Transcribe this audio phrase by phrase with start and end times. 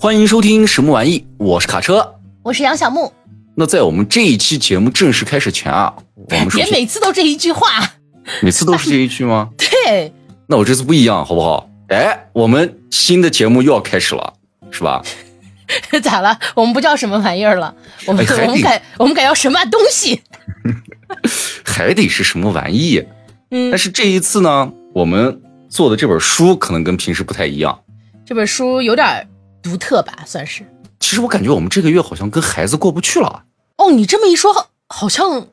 [0.00, 1.26] 欢迎收听什么玩意？
[1.38, 2.14] 我是卡车，
[2.44, 3.12] 我是杨小木。
[3.56, 7.66] 那在我们这一期节目正式开始前啊， 我们别每次都这一句话，
[8.40, 9.50] 每次都是这一句吗？
[9.58, 10.12] 对。
[10.46, 11.68] 那我这次不一样，好不好？
[11.88, 14.34] 哎，我们新的节目又要开始了，
[14.70, 15.02] 是吧？
[16.00, 16.38] 咋了？
[16.54, 17.74] 我们不叫什么玩意儿了？
[18.06, 20.22] 我们我们改我们改叫什么东西？
[21.64, 23.04] 还得是什么玩意？
[23.50, 23.68] 嗯。
[23.72, 27.76] 但是这一次呢，我们做的这本书可能跟平时不太一样。
[28.24, 29.26] 这本书有点
[29.62, 30.64] 独特吧，算是。
[31.00, 33.44] 其实我感觉我们这个月好像跟孩子过不去了。
[33.76, 35.48] 哦，你这么一说，好像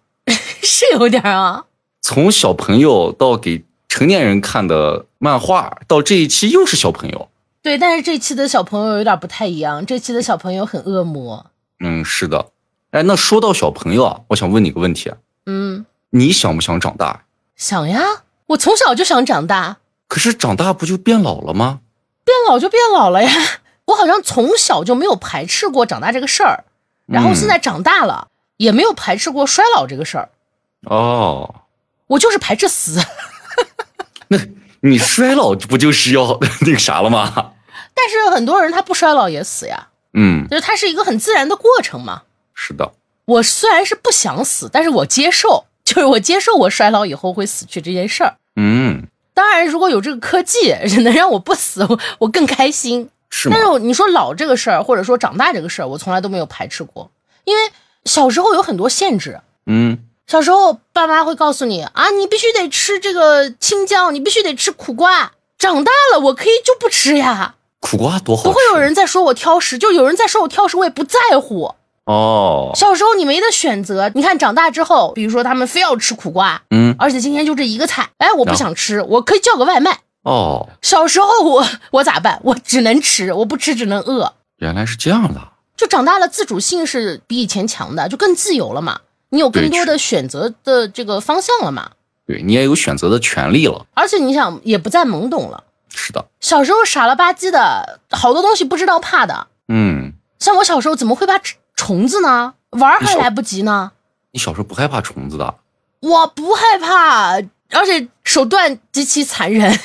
[0.62, 1.66] 是有点啊。
[2.02, 7.30] 从小朋友到给成年人看的漫画，到这一期又是小朋友。
[7.62, 9.86] 对，但是这期的小朋友有点不太一样。
[9.86, 11.46] 这期的小朋友很恶魔。
[11.80, 12.48] 嗯，是的。
[12.92, 15.12] 哎，那说到小朋友啊，我想问你个问题。
[15.46, 17.24] 嗯，你想不想长大？
[17.56, 18.04] 想呀，
[18.48, 19.78] 我从小就想长大。
[20.08, 21.80] 可是长大不就变老了吗？
[22.24, 23.32] 变老就变老了呀。
[23.86, 26.64] 我好像从小就没有排斥过长大这个事儿，
[27.06, 30.30] 然后现在长大了也没有排斥过衰老这个事儿。
[30.82, 31.62] 哦，
[32.08, 33.00] 我就是排斥死。
[34.30, 34.38] 那
[34.82, 37.54] 你衰老不就是要 那个啥了吗？
[37.94, 42.24] 但是很多人他不衰老也死呀，嗯，就是它是一个很自然的过程嘛。
[42.54, 42.92] 是的，
[43.26, 48.36] 我虽然是不想死，但是我接受， 就是我接受我衰老以后会死去这件事儿。
[48.56, 51.88] 嗯，当然，如果有这个科技能让我不死，
[52.20, 53.10] 我更开心。
[53.38, 57.12] 是但是你说老这个事儿，或者说长大这个事儿，我从来都没有排斥过，
[57.44, 57.62] 因为
[58.06, 59.42] 小时候有很多限制。
[59.66, 65.34] 嗯，小时候爸妈会告诉你啊，你必须得吃这个青椒，你必须得吃苦瓜。
[65.58, 67.56] 长大了，我可以就不吃呀。
[67.82, 71.76] 苦瓜多好，不会有人在说我挑食，就有人在说我挑食，我也不在乎。
[72.06, 80.00] 哦，小时候你没得选择，你看长大之后，比如说他们非要吃苦瓜，嗯，而且今天就这一个菜，哎，我不想吃，我可以叫个外卖。
[80.26, 82.40] 哦，小时候我我咋办？
[82.44, 84.34] 我只能吃，我不吃只能饿。
[84.58, 85.40] 原来是这样的，
[85.78, 89.02] 就长大了，自主性是比以前强的，就更自由了嘛。
[89.30, 91.92] 你有更多的选择的这个方向了嘛？
[92.26, 93.86] 对你也有选择的权利了。
[93.94, 95.64] 而且你想，也不再懵懂了。
[95.90, 99.48] 是的，小时候傻了吧唧的，好多东西不知道怕的。
[99.68, 101.40] 嗯，像我小时候怎么会怕
[101.76, 102.56] 虫子呢？
[102.72, 103.92] 玩还来不及呢。
[104.32, 105.56] 你小时候不害怕虫子的？
[106.02, 107.36] 我不害怕，
[107.72, 109.78] 而且手段极其残忍。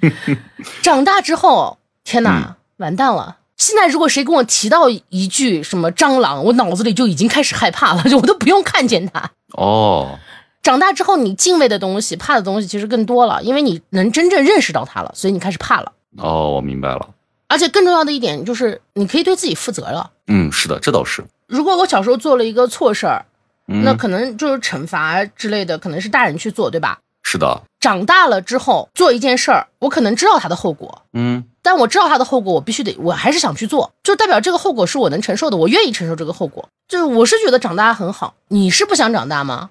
[0.82, 3.38] 长大之后，天哪，完蛋了！
[3.56, 9.30] 现在如果谁跟我提到一句什么蟑螂，我脑子里就已经开始害怕了，就我都不用看见它。
[9.56, 10.18] 哦。
[10.62, 15.92] 长大之后，你敬畏的东西、怕的东西其实更多了，因为你能真正认识到它了，所以你开始怕了。
[16.18, 17.08] 哦，我明白了。
[17.48, 20.10] 而且更重要的一点就是，你可以对自己负责了。
[20.26, 21.24] 嗯，是的，这倒是。
[21.46, 23.24] 如果我小时候做了一个错事儿，
[23.66, 26.98] 那可能就是惩罚之类的，可能是大人去做，对吧？
[27.28, 27.60] 是的。
[27.80, 31.02] 长大了之后做一件事儿，我可能知道它的后果。
[31.12, 31.42] 嗯。
[31.60, 36.68] 但我知道它的后果，我必须得，我还是想去做，就代表这个后果是我能承受的，我愿意承受这个后果。
[36.86, 38.34] 就是我是觉得长大很好。
[38.46, 39.70] 你是不想长大吗？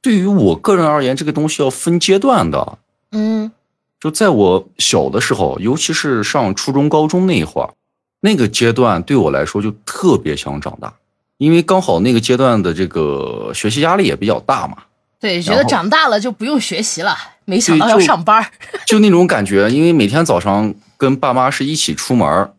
[0.00, 2.78] 对于我个人而言，这个东西要分阶段的。
[3.10, 3.50] 嗯，
[3.98, 7.74] 就在我小的时候，尤其是上初中、高中那一会儿，
[8.20, 10.94] 那个阶段对我来说就特别想长大，
[11.38, 14.76] 因为刚好那个阶段的这个学习压力也比较大嘛。
[15.24, 18.46] 对，觉得长大了就不用学习了，没想到要上班，
[18.84, 19.70] 就那种感觉。
[19.70, 22.52] 因为每天早上跟爸妈是一起出门，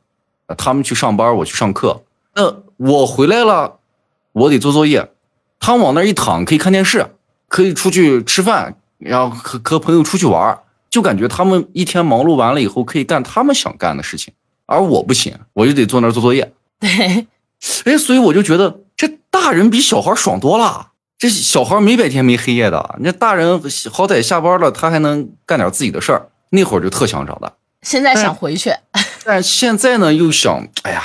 [0.58, 2.04] 他们去上班，我去上课。
[2.34, 3.78] 那我回来了，
[4.32, 5.12] 我得做作业，
[5.60, 7.06] 他们往那一躺，可以看电视。
[7.48, 10.60] 可以出去吃饭，然后和和朋友出去玩，
[10.90, 14.34] 就感觉他们一天忙碌完了以后，可以干他们想干的事情，
[14.66, 16.52] 而我不行，我就得坐那儿做作业。
[16.82, 16.90] 对，
[17.86, 20.94] 哎，所以我就觉得这大人比小孩爽多了。
[21.18, 23.60] 这小孩没白天没黑夜的，那大人
[23.92, 26.30] 好歹下班了，他还能干点自己的事儿。
[26.50, 28.72] 那会儿就特想长大，现在想回去，
[29.26, 31.04] 但现在呢又想，哎呀，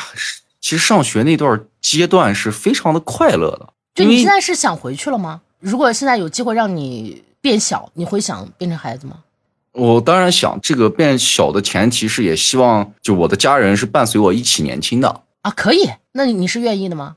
[0.61, 3.73] 其实上学那段阶段是非常的快乐的。
[3.95, 5.41] 就你现在是想回去了吗？
[5.59, 9.17] 如果现在有机会让你变小，你会想变成孩子吗？
[9.73, 15.51] 我当然想，这个变小的前提是也希望就我的家人是伴随我一起年轻的啊。
[15.51, 17.17] 可以，那你是愿意的吗？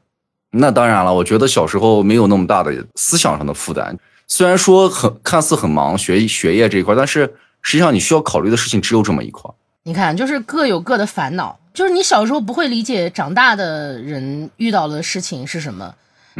[0.53, 3.97] 那当然了，我觉得小时候没有那么大的思想上的负担，
[4.27, 7.21] 虽然说很看似很忙学学业这一块，但是
[7.61, 9.49] 实际上你需要考虑的事情只有这么一块。
[9.83, 15.93] 你看，就是各有各的烦恼，就是你小时候不会理解长大的人遇到的事情是什么，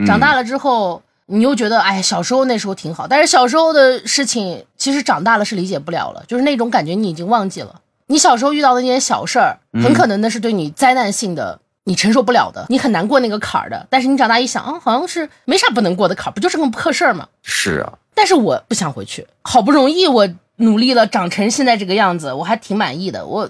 [0.06, 1.02] 长大了之后。
[1.26, 7.80] 你又觉得，哎，小时候那时候挺好，但是小时候的事情，其实长大了是理解不了了，就是那种感觉你已经忘记了。
[8.08, 13.88] 你小时候遇到的那些小事儿，很可能那是对你灾难性的，你承受不了的，你很难过那个坎儿的。
[13.90, 17.28] 但是你长大一想，啊，好像是没啥不能过的坎儿，不就是个破事儿吗？
[17.42, 17.94] 是啊。
[18.16, 20.28] 但是我不想回去，好不容易我
[20.58, 23.26] 努力了，长成现在这个样子，我还挺满意的。
[23.26, 23.50] 我，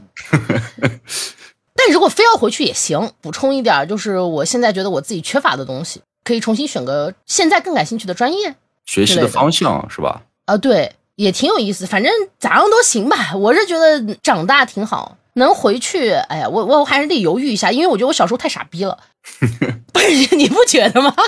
[1.75, 10.21] 但如果非要回去也行，补充一点，就是我现在觉得我自己缺乏的东西，可以重新选个现在更感兴趣的专业，学习的方向是吧？
[10.45, 13.35] 啊，对，也挺有意思，反正咋样都行吧。
[13.35, 18.97] 我是觉得长大挺好，能回去，哎呀，我我还是得犹豫一下，因为我觉得我小时候太傻逼了，
[19.93, 21.15] 不是 你不觉得吗？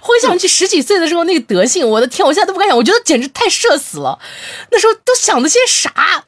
[0.00, 4.18] 回想起十几岁的时候那个德性，我的天，我现在都不敢想，我觉得简直太社死了。
[4.70, 6.24] 那时候都想的些啥？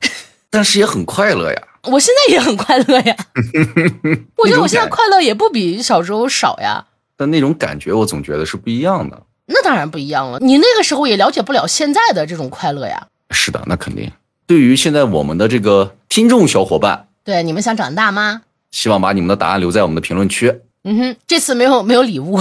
[0.50, 1.62] 但是也很快乐呀。
[1.84, 3.16] 我现在也很快乐呀。
[4.36, 6.84] 我觉得我现在快乐也不比小时候少呀。
[7.16, 9.22] 但那种感觉，我总觉得是不一样的。
[9.46, 10.38] 那当然不一样了。
[10.40, 13.06] 你那个时候也了解不了现在的这种快乐呀。
[13.30, 14.10] 是的，那肯定。
[14.50, 18.42] 对于现在我们的这个听众小伙伴，对你们想长大吗？
[18.72, 20.62] 希望把你们的答案留在我们的评论区。
[20.82, 22.40] 嗯哼，这次没有没有礼物。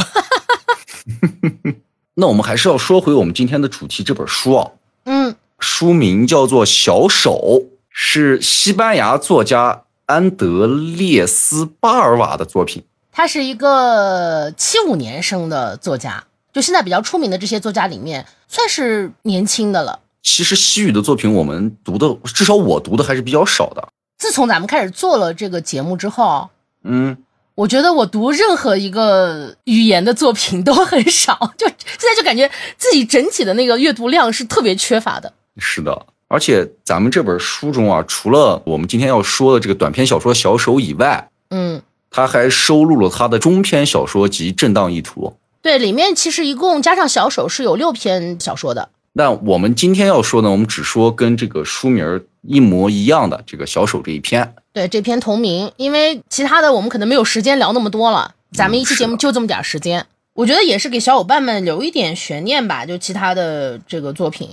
[2.17, 4.71] 那我们还是要说回我们今天的主题，这本书啊，
[5.06, 7.61] 嗯，书名叫做《小手》，
[7.91, 12.83] 是西班牙作家安德烈斯·巴尔瓦的作品。
[13.11, 20.00] 他是一个七五年生的作家，就现在比较出名的这些作家里面，算是年轻的了。
[20.21, 23.88] 其实西语的作品我们读的，至少我读的还是比较少的。
[24.18, 26.50] 自从咱们开始做了这个节目之后，
[26.83, 27.18] 嗯。
[27.56, 35.33] 我觉得我读任何一个语言的作品都很少， 就现在就感觉自己整体的那个阅读量是特别缺乏的。
[35.57, 45.25] 是的，而且咱们这本书中啊，除了我们今天要说的这个短篇小说《小手》以外，嗯，他还收录了他的中篇小说集《震荡意图》。
[45.62, 48.88] 对，里面其实一共加上《小手》是有六篇小说的。
[49.13, 54.56] 那我们今天要说呢，我们只说跟这个书名一模一样的这个《小手》这一篇。
[54.71, 62.85] 对这篇同名，因为其他的我们可能没有时间聊那么多了，咱们一期节目就这么点时间，我觉得也是给小伙伴们留一点悬念吧。
[62.85, 64.50] 就其他的这个作品，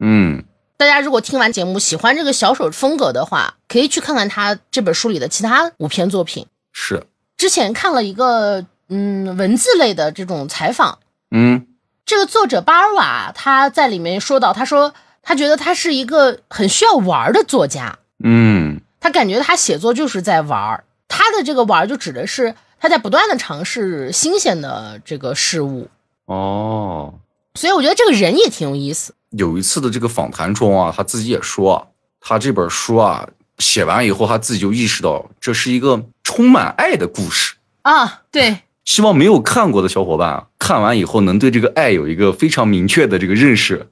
[0.00, 0.42] 嗯，
[0.76, 6.46] 大家如果听完节目喜欢这个小手风格的话，可以去看看他这本书里的其他五篇作品。
[6.72, 7.04] 是，
[7.36, 10.98] 之前看了一个嗯文字类的这种采访，
[11.30, 11.66] 嗯，
[12.04, 18.80] 这个作者巴尔瓦他在里面说到，他说他觉得他是一个很需要玩的作家，嗯。
[19.02, 25.88] 他感觉他写作就是在玩儿，他的这个玩儿就指的是他在不断的尝试新鲜的这个事物
[26.26, 27.14] 哦，
[27.54, 29.14] 所以我觉得这个人也挺有意思。
[29.30, 33.26] 有一次的这个访谈中啊，他自己也说，他这本书啊
[33.56, 38.20] 写完以后，他自己就意识到这是一个充满爱的故事啊。
[38.30, 38.58] 对，
[38.90, 43.86] 希望没有看过的小伙伴啊，看完以后能对这个爱有一个非常明确的这个认识。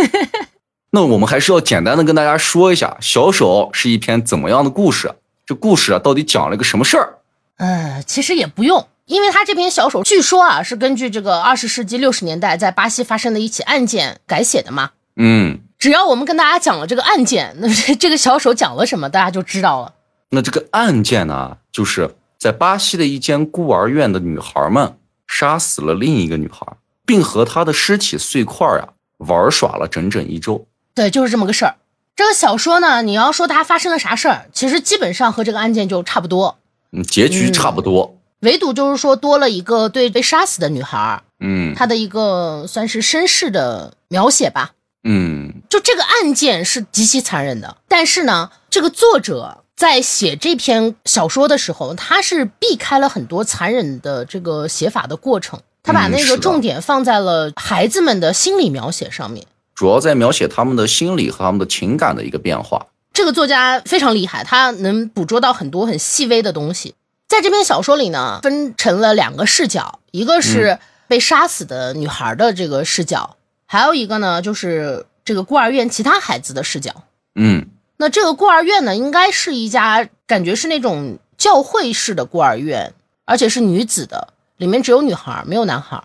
[0.92, 5.14] 那我们还是要简单的跟大家说一下，《小手》是一篇怎么样的故事？
[5.46, 7.14] 这故事啊，到底讲了个什么事儿？
[7.56, 14.90] 嗯，其实也不用，因为他这篇《小手》据说啊是根据这个二十世纪六十年代在巴西发生的一起案件改写的嘛。
[15.16, 19.94] 嗯，只要我们跟大家讲了这个案件，那这个小手讲了什么，大家就知道了。
[20.32, 22.10] 那这个案件呢，就是
[22.40, 24.96] 在巴西的一间孤儿院的女孩们
[25.26, 26.66] 杀死了另一个女孩，
[27.04, 28.88] 并和她的尸体碎块啊
[29.18, 30.66] 玩耍了整整一周。
[30.94, 31.76] 对，就是这么个事儿。
[32.16, 36.58] 这个小说呢，你要说它发生了啥事儿，其实基本上和这个案件就差不多，
[36.92, 38.16] 嗯，结局差不多。
[38.40, 44.72] 唯独就是说多了一个对被杀死的女孩，嗯，她的一个算是身世的描写吧。
[45.04, 59.46] 嗯，就这个案件是极其残忍的，但是呢，这个作者在写这篇小说的时候，他是避开了很多残忍的这个写法的过程，他把那个重点放在了孩子们的心理描写上面。
[59.74, 62.88] 主要在描写他们的心理和他们的情感的一个变化。
[63.14, 66.94] 这个作家非常厉害，他能捕捉到很多很细微的东西。
[67.26, 76.92] 在这篇小说里呢，分成了两个视角，一个是被杀死的女孩的这个视角，还有一个呢就是这个孤儿院其他孩子的视角。
[77.34, 77.66] 嗯，
[78.00, 82.94] 那这个孤儿院呢，应该是一家感觉是那种教会式的孤儿院，
[83.26, 86.02] 而且是女子的，里面只有女孩，没有男孩。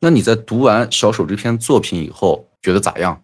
[0.00, 2.46] 那你在读完小手这篇作品以后？
[2.62, 3.22] 觉得咋样？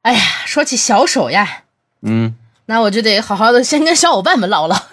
[0.00, 1.64] 哎呀，说起小手呀，
[2.00, 4.86] 嗯，那我就得好好的先跟小伙伴们唠唠。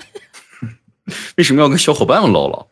[1.38, 2.68] 为什么要跟小伙伴们唠唠？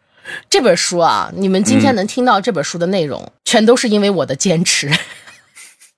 [0.50, 4.92] 这本书啊，你们今天能听到这本书的内容，全都是因为我的坚持。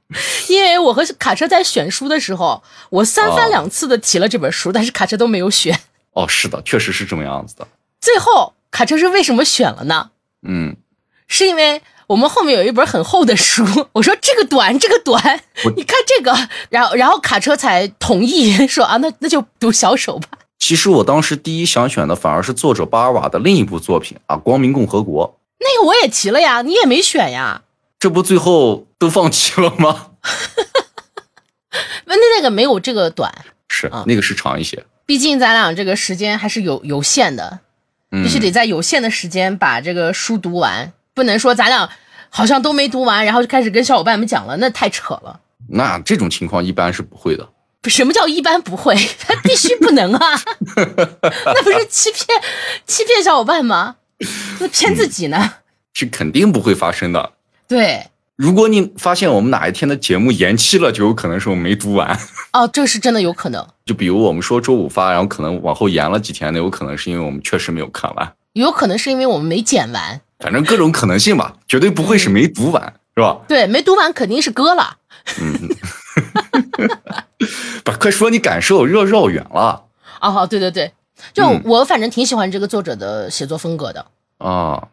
[0.50, 5.80] 因为我和卡车在选书的时候，我三番两次的提了这本书，但是卡车都没有选。
[6.14, 7.68] 哦，是的，确实是这么样子的。
[8.00, 10.12] 最后，卡车是为什么选了呢？
[10.48, 10.76] 嗯，
[11.28, 11.82] 是因为。
[12.08, 15.22] 我们后面有一本很厚的书，我说这个短，这个短，
[15.76, 16.34] 你看这个，
[16.70, 20.30] 然后然后卡车才同意说啊，那那就读小手吧。
[20.58, 25.28] 其实我当时第一想选的反而是作者巴尔瓦的另一部作品啊，《光明共和国》。
[25.60, 27.64] 那个我也提了呀，你也没选呀。
[28.00, 30.12] 这不最后都放弃了吗？
[32.06, 33.34] 那那个没有这个短，
[33.70, 34.86] 是啊，那个是长一些。
[35.06, 37.60] 毕竟咱俩这个时间还是有有限的，
[38.12, 41.90] 必须得在有限的时间把这个书读完，不能说咱俩
[42.30, 45.40] 好像都没读完，然后就开始跟小伙伴们讲了，那太扯了。
[45.70, 47.50] 那这种情况一般是不会的。
[47.90, 48.96] 什么叫一般不会？
[49.20, 50.42] 他必须不能啊！
[50.76, 52.26] 那不是欺骗
[52.86, 53.96] 欺骗小伙伴吗？
[54.60, 55.56] 那骗自己呢？
[55.94, 57.34] 是肯定不会发生的。
[57.68, 62.18] 对，如果你发现我们哪一天的节目延期了，就有可能是我们没读完。
[62.54, 63.68] 哦，这是真的有可能。
[63.86, 70.22] 就比如我们说周五发，然后可能往后延了几天，那有可能是因为我们确实没有看完，有可能是因为我们没剪完。
[70.40, 73.38] 反正各种可能性吧，绝对不会是没读完，是吧？
[73.48, 74.98] 对，没读完肯定是割了。
[75.42, 75.68] 嗯。
[77.84, 79.84] 不，快说你感受，绕绕远了。
[80.22, 80.92] 哦，对对对，
[81.34, 84.06] 就我反正挺喜欢这个作者的写作风格的
[84.40, 84.88] 啊，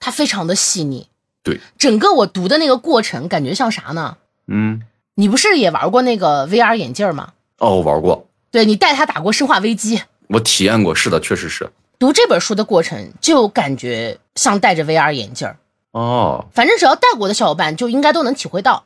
[0.00, 1.08] 他非常的细腻。
[1.42, 4.16] 对，整个我读的那个过程，感觉像啥呢？
[4.46, 4.82] 嗯，
[5.14, 7.32] 你不是也玩过那个 VR 眼镜吗？
[7.58, 8.28] 哦，玩过。
[8.50, 11.70] 对你带他打过《生化危机》，我体验过，是的，确实是。
[11.98, 15.48] 读这本书的过程，就感觉像戴着 VR 眼镜
[15.92, 18.84] 哦，反正只要戴过的小伙伴，就应该都能体会到。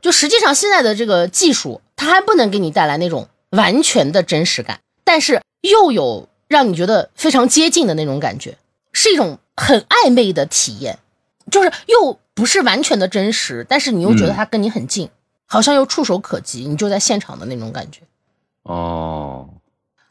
[0.00, 8.56] 就实际上现在的这个技术，它还不能给你带来那种完全的真实感，但是又有让你觉得非常接近的那种感觉，
[8.92, 10.98] 是一种很暧昧的体验，
[11.50, 15.08] 就是又不是完全的真实，但是你又觉得他跟你很近，
[15.46, 18.00] 好像又触手可及，你就在现场的那种感觉。
[18.62, 19.48] 哦，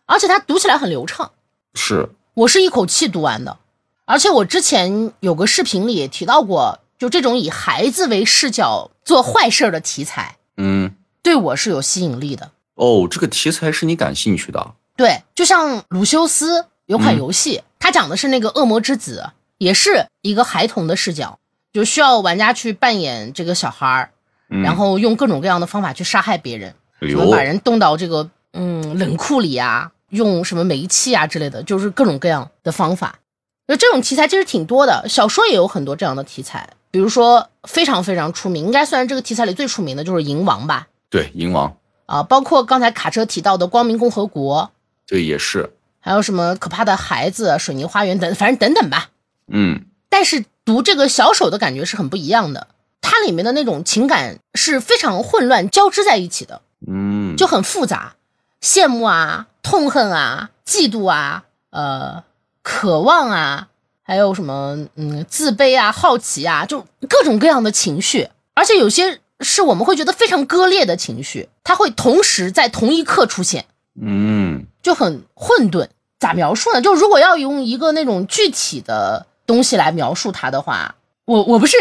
[0.05, 1.31] 而且他读起来很流畅，
[1.73, 3.57] 是我是一口气读完的，
[4.05, 6.79] 而且我之前有个视频里也提到过。
[6.99, 12.49] 就这种以孩子为视角做坏事的题材，嗯，对我是有吸引力的。
[12.73, 14.73] 哦，这个题材是你感兴趣的？
[14.95, 21.39] 对，就像鲁修斯有款游戏，它讲的是那个恶魔之子，也是一个孩童的视角，
[21.73, 24.09] 就需要玩家去扮演这个小孩儿，
[24.47, 33.19] 然后用各种各样的方法去杀害别人，什么把人冻到这个嗯冷库里啊，用什么煤气啊之类的，就是各种各样的方法。
[33.67, 36.69] 那这种题材其实挺多的，小说也有很多这样的题材。
[36.89, 40.87] 比如说非常非常出名，应该算是这个题材里最出名的，就是《银王》吧？
[41.09, 41.69] 对，《银王》
[42.05, 44.63] 啊，包括刚才卡车提到的《光明共和国》，
[45.05, 49.09] 对也是，还有什么可怕的孩子、水泥花园等，反正等等吧。
[49.51, 52.67] 嗯，但是读这个小手的感觉是很不一样的，
[53.01, 58.15] 它里面的那种情感是非常混乱交织在一起的，嗯，就很复杂，
[58.61, 62.23] 羡慕啊，痛恨啊，嫉妒啊，呃，
[62.61, 63.67] 渴望啊。
[64.09, 64.87] 还有什么？
[64.95, 73.65] 嗯，自卑啊，好奇啊，就各种各样的情绪，而且有些是我们会觉得非常割裂的情绪，它会同时在同一刻出现，
[74.01, 75.89] 嗯，就很混沌。
[76.19, 76.81] 咋描述呢？
[76.81, 80.93] 就如果要用一个那种具体的东西来描述它的话，
[81.25, 81.75] 我我不是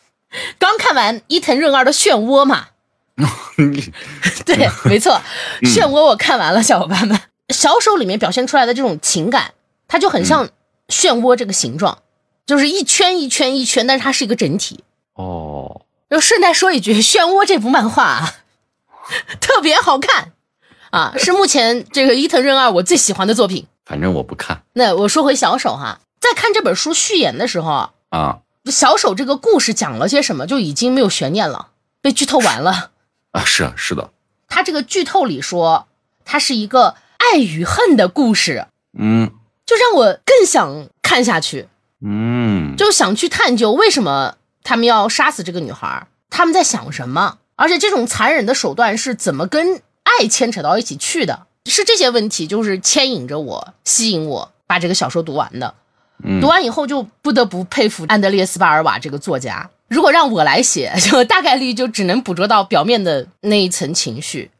[0.58, 2.66] 刚看完伊藤润二的《漩涡》嘛？
[4.44, 5.18] 对，没错，
[5.66, 9.54] 《漩涡》我看完了，小伙伴们，小手里面表现出来的这种情感，
[9.88, 10.50] 它就很像。
[10.88, 11.98] 漩涡这个形状，
[12.46, 14.84] 就是一圈一圈一圈，但是它是一个整体。
[15.14, 18.34] 哦，就顺带说一句，《漩涡》这部漫画啊，
[19.42, 20.30] 特别好看
[20.92, 23.66] 啊，是目前这个伊藤润二我最喜欢的作品。
[23.84, 24.62] 反正我不看。
[24.74, 31.68] 那我说回小手哈，在看这本书序言的时候啊，小手这个故事讲了些什么，就已经没有悬念了，
[32.00, 32.90] 被剧透完了
[33.32, 33.44] 啊。
[33.44, 34.10] 是啊，是的。
[34.48, 35.88] 他这个剧透里说，
[36.24, 38.66] 它是一个爱与恨的故事。
[38.98, 39.32] 嗯。
[39.66, 41.68] 就让我更想看下去，
[42.00, 51.48] 嗯，就想去探究为什么他们要杀死这个女孩，他们在想什么，而且这种残忍的手段是怎么跟爱牵扯到一起去的？
[51.64, 55.74] 是这些问题就是牵引着我，吸引我把这个小说读完的。
[56.40, 59.68] 读完以后就不得不佩服安德烈斯巴尔瓦这个作家。
[59.88, 64.50] 如果让我来写，就大概率就只能捕捉到表面的那一层情绪，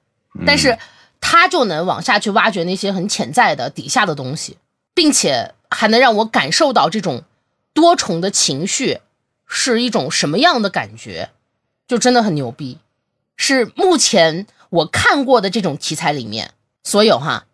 [0.47, 0.79] 但是
[1.21, 4.57] 他就能往下去挖掘那些很潜在的底下的东西。
[4.97, 7.25] 并且还能让我感受到这种
[7.75, 9.01] 多重的情绪
[9.47, 11.29] 是一种什么样的感觉，
[11.87, 12.79] 就真的很牛逼，
[13.37, 17.45] 是目前我看过的这种题材里面所有哈，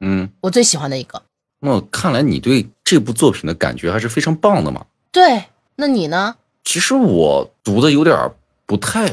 [0.00, 1.22] 嗯，我最喜欢的一个。
[1.60, 4.86] 那看来你对这部作品的感觉还是非常棒的嘛？
[5.12, 5.44] 对，
[5.76, 6.36] 那你呢？
[6.64, 8.16] 其实我读的有点
[8.64, 9.12] 不太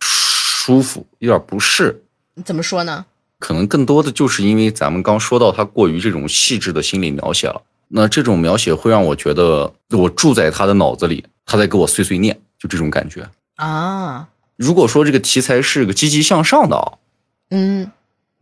[0.00, 2.02] 舒服，有点不适。
[2.42, 3.04] 怎么说呢？
[3.38, 14.26] 可能更多的就是因为咱们刚说到他过于这种细致的心理描写了，那这种描写会让我觉得我住在他的脑子里，他在给我碎碎念，就这种感觉啊。
[14.56, 16.98] 如果说这个题材是个积极向上的，
[17.50, 17.90] 嗯，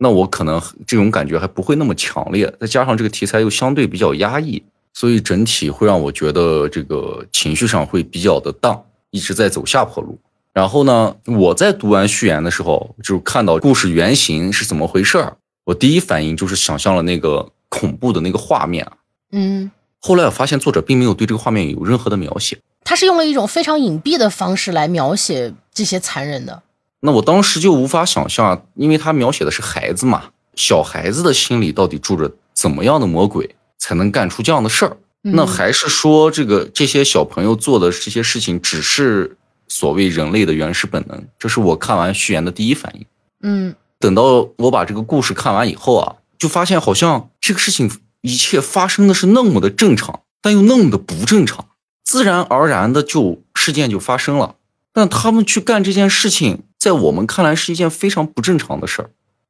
[0.03, 2.51] 那我可能这种感觉还不会那么强烈。
[2.59, 4.61] 再加上这个题材又相对比较压抑，
[4.95, 10.17] 所以整体会让我觉得这个情绪上会比较的荡，一直在走下坡路。
[10.53, 18.91] 然后呢，我在读完序言的时候，就看到故事原型是怎么回事儿，我第一反应就是想象了那个恐怖的那个画面啊。
[19.33, 22.57] 嗯，后来我发现作者并没有对这个画面有任何的描写。
[22.83, 26.63] 他是用了一种非常隐蔽的方式来描写这些残忍的。
[27.01, 34.97] 那我当时就无法想象，因为他描写的是孩子嘛，小孩子的心里到底住着怎么样的魔鬼，才能干出这样的事儿？
[35.23, 41.23] 那还是说这个这些小朋友做的这些事情只是所谓人类的原始本能？
[41.37, 43.05] 这是我看完序言的第一反应。
[43.43, 47.91] 嗯，等到我把这个故事看完以后啊，就发现好像这个事情
[48.21, 51.67] 一切发生的是那么的正常，但又那么的不正常。
[52.03, 54.55] 自然而然的就事件就发生了，
[54.93, 59.09] 但他们去干这件事情，在我们看来是一件非常不正常的事儿。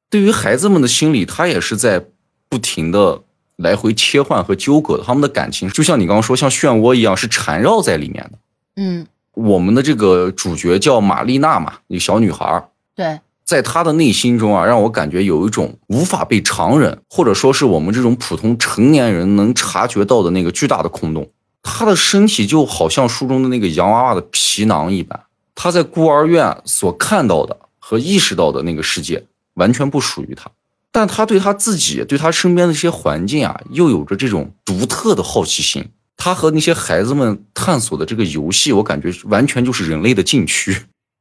[0.09, 2.05] 对于孩子们的心理，他也是在
[2.49, 3.21] 不停的
[3.55, 5.03] 来回切换和纠葛的。
[5.03, 8.31] 他们的感情就像你刚刚说，像漩涡一样，是缠绕在里面的。
[8.75, 12.69] 嗯，我们的这个主角叫玛丽娜嘛，一个小女孩。
[12.93, 21.29] 对，在她的内心中啊，让我感觉有一种无法被常人或者说是我们这种普通成年人能察觉到的那个巨大的空洞。
[21.63, 25.19] 他的身体就好像书中的那个洋娃娃的皮囊一般，
[25.63, 30.49] 他在孤儿院所看到的和意识到的那个世界完全不属于他，
[30.91, 35.85] 但他对他自己、对他身边的这些环境啊，又有着这种独特的好奇心。
[36.17, 40.75] 他和那些孩子们探索的这个游戏，我感觉完全就是人类的禁区，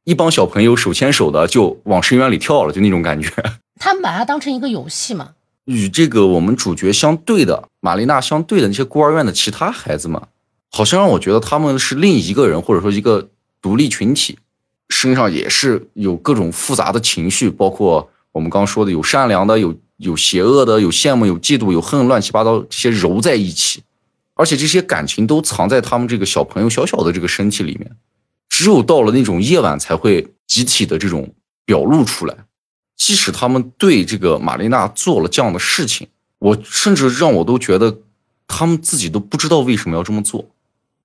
[0.04, 3.30] 一帮小朋友手牵手的就往深渊里跳了，就那种感觉。
[3.78, 5.32] 他们把它当成一个游戏嘛？
[5.66, 10.18] 与这个我们主角相对的玛丽娜相对的那些孤儿院的其他孩子们，
[10.70, 13.28] 好像让我觉得他们是另一个人，或者说一个
[13.61, 14.38] 独立群体，
[14.88, 23.83] 身上也是有各种复杂的情绪，包括我们刚说的有善良的，有有邪恶的，有羡慕，有嫉妒，有恨，乱七八糟这些揉在一起，
[24.35, 27.90] 而且这些感情都藏在他们这个小朋友小小的这个身体里面，
[28.49, 32.37] 只有到了那种夜晚才会集体的这种表露出来。
[32.97, 36.07] 即使他们对这个玛丽娜做了这样的事情，
[36.38, 37.99] 我甚至让我都觉得，
[38.47, 40.50] 他们自己都不知道为什么要这么做。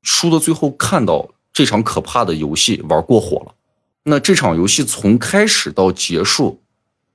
[0.02, 3.56] 书的最后看到这场可怕的游戏玩过火了，
[4.04, 6.60] 那这场游戏从开始到结束，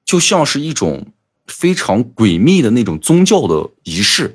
[0.02, 1.06] 就像是一种
[1.46, 4.34] 非常诡秘的那种宗教的仪式。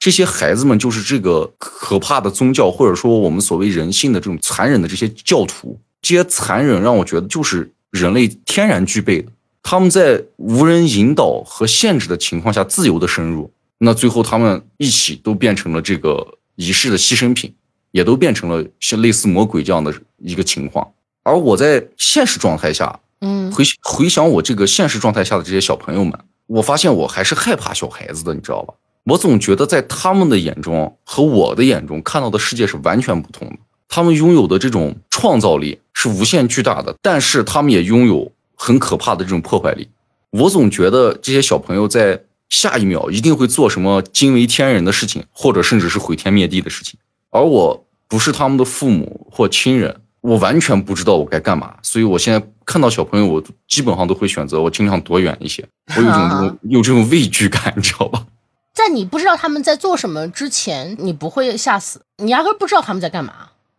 [0.00, 5.78] 这些孩子们就是这个可怕的宗教，或者说我们所谓人性的这种残忍的这些教徒。
[6.02, 9.30] 这些残忍让我觉得就是人类天然具备的。
[9.62, 17.54] 他们在无人引导和限制的情况下自由的深入，那最后他们一起都变成了这个仪式的牺牲品，
[17.96, 20.86] 也都变成了像类似魔鬼这样的一个情况。
[21.22, 26.12] 而我在现实状态下，嗯，回回想我这个现实状态下的这些小朋友们，
[26.46, 28.74] 我发现我还是害怕小孩子的，你知道吧？
[29.04, 33.56] 我总觉得在他们的眼中和我的眼中看到的世界是完全不同的。
[33.88, 38.30] 他们拥有的这种创造力是无限巨大的，但是他们也拥有。
[38.58, 39.86] 很可怕的这种破坏力，
[40.30, 46.98] 我总觉得这些小朋友在下一秒一定会做什么惊为天人的事情，或者甚至是毁天灭地的事情。
[47.28, 51.76] 而我不是他们的父母或亲人，我完全不知道我该干嘛。
[51.82, 55.66] 所以我现在看到小朋友，我基本上都会选择我尽量躲远一些。
[55.96, 58.26] 我有种这种有这种畏惧感，你知道吧？
[58.74, 63.32] 在你不知道他们在做什么之前，你不会吓死，你压根不知道他们在干嘛。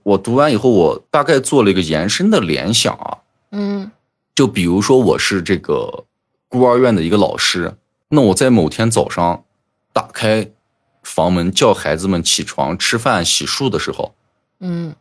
[0.03, 3.17] 我读完以后，我大概做了一个延伸的联想啊，
[3.51, 3.91] 嗯。
[4.33, 6.05] 就比如说，我是这个
[6.47, 7.75] 孤儿院的一个老师，
[8.09, 9.43] 那我在某天早上
[9.91, 10.51] 打开
[11.01, 14.13] 房门叫孩子们起床吃饭洗漱的时候，
[14.59, 14.95] 嗯，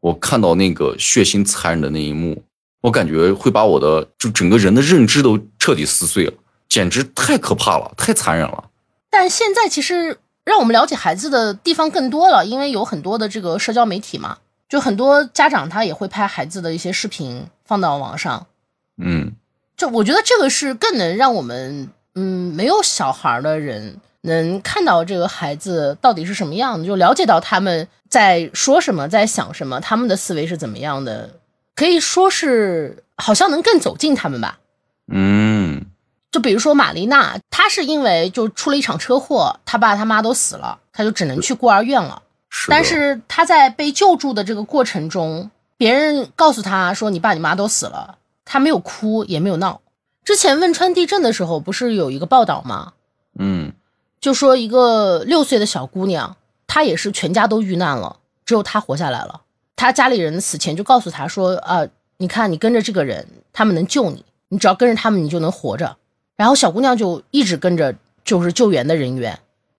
[0.00, 2.42] 我看到那个血腥残忍的那一幕，
[2.80, 6.32] 我感觉会把我的就整个人的认知都彻底撕碎了，
[6.68, 8.70] 简直太可怕了，太残忍了。
[9.10, 14.38] 但现在其实让我们了解孩子的地方更多了，因为有很多的这个社交媒体嘛，
[14.68, 18.46] 就很多家长他也会拍孩子的一些视频放到网上。
[18.98, 19.32] 嗯，
[19.76, 31.30] 就我觉得这个是更能让我们，嗯，没有小孩的人能看到这个孩子到底是什么样的，就了解到他们在说什么，在想什么，他们的思维是怎么样的，
[31.74, 34.58] 可以说是好像能更走近他们吧。
[35.12, 35.86] 嗯，
[36.30, 42.22] 就比如说玛丽娜，她是因为就出了一场车祸，她爸她妈都死了，她就只能去孤儿院了。
[42.48, 48.18] 是，但是她在被救助的这个过程中，别人告诉她说你爸你妈都死了。
[48.44, 49.80] 她没有哭，也没有闹。
[50.24, 52.92] 之前汶川地震的时候，不是有一个报道吗？
[53.38, 53.72] 嗯，
[54.20, 59.42] 就说一个六岁的小姑娘，她也是全家都遇难了，只有他活下来了。
[59.76, 61.86] 他家里人死前就告诉他说：“啊，
[62.18, 65.96] 你看你跟着这个人，他们能救你，你只要跟着他们，你就能活着。”
[66.36, 69.38] 然后小姑娘就一直跟着，就是救援的人员，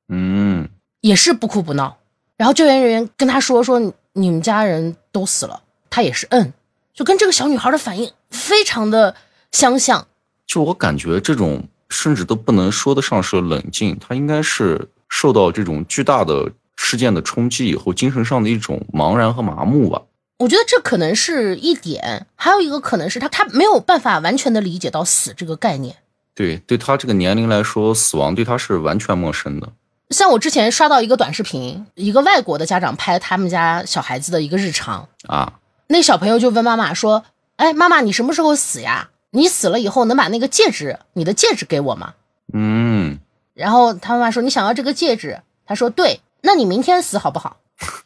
[0.09, 0.69] 嗯，
[1.01, 1.97] 也是不哭不闹。
[2.35, 3.79] 然后救援人员跟她说：“说
[4.13, 6.53] 你们家人都死了。”她也是嗯。
[6.93, 9.15] 就跟这个小女孩的反应非常的
[9.51, 10.07] 相像，
[10.47, 20.01] 就我感觉这种甚至都不能说得上是冷静，他应该是受到这种巨大的事件的冲击以后，精神上的一种茫然和麻木吧。
[20.37, 25.97] 我觉得这可能是一点，还有一个可能是他他没有办法完全的理解到死这个概念。
[26.33, 29.67] 对，对他这个年龄来说，死亡对他是完全陌生的。
[30.11, 35.53] 像我之前刷到一个短视频，一个外国的家长拍他们家小孩子的一个日常啊，
[35.87, 37.25] 那小朋友就问妈妈说
[37.57, 39.09] ：“哎，妈妈，你什么时候死呀？
[39.31, 42.13] 你死了以后能把那个戒指，你的戒指给我吗？”
[42.53, 43.19] 嗯，
[43.53, 47.57] 然后他妈妈说：“你想要这个戒指？”他说：“对，那你明天死好不好？”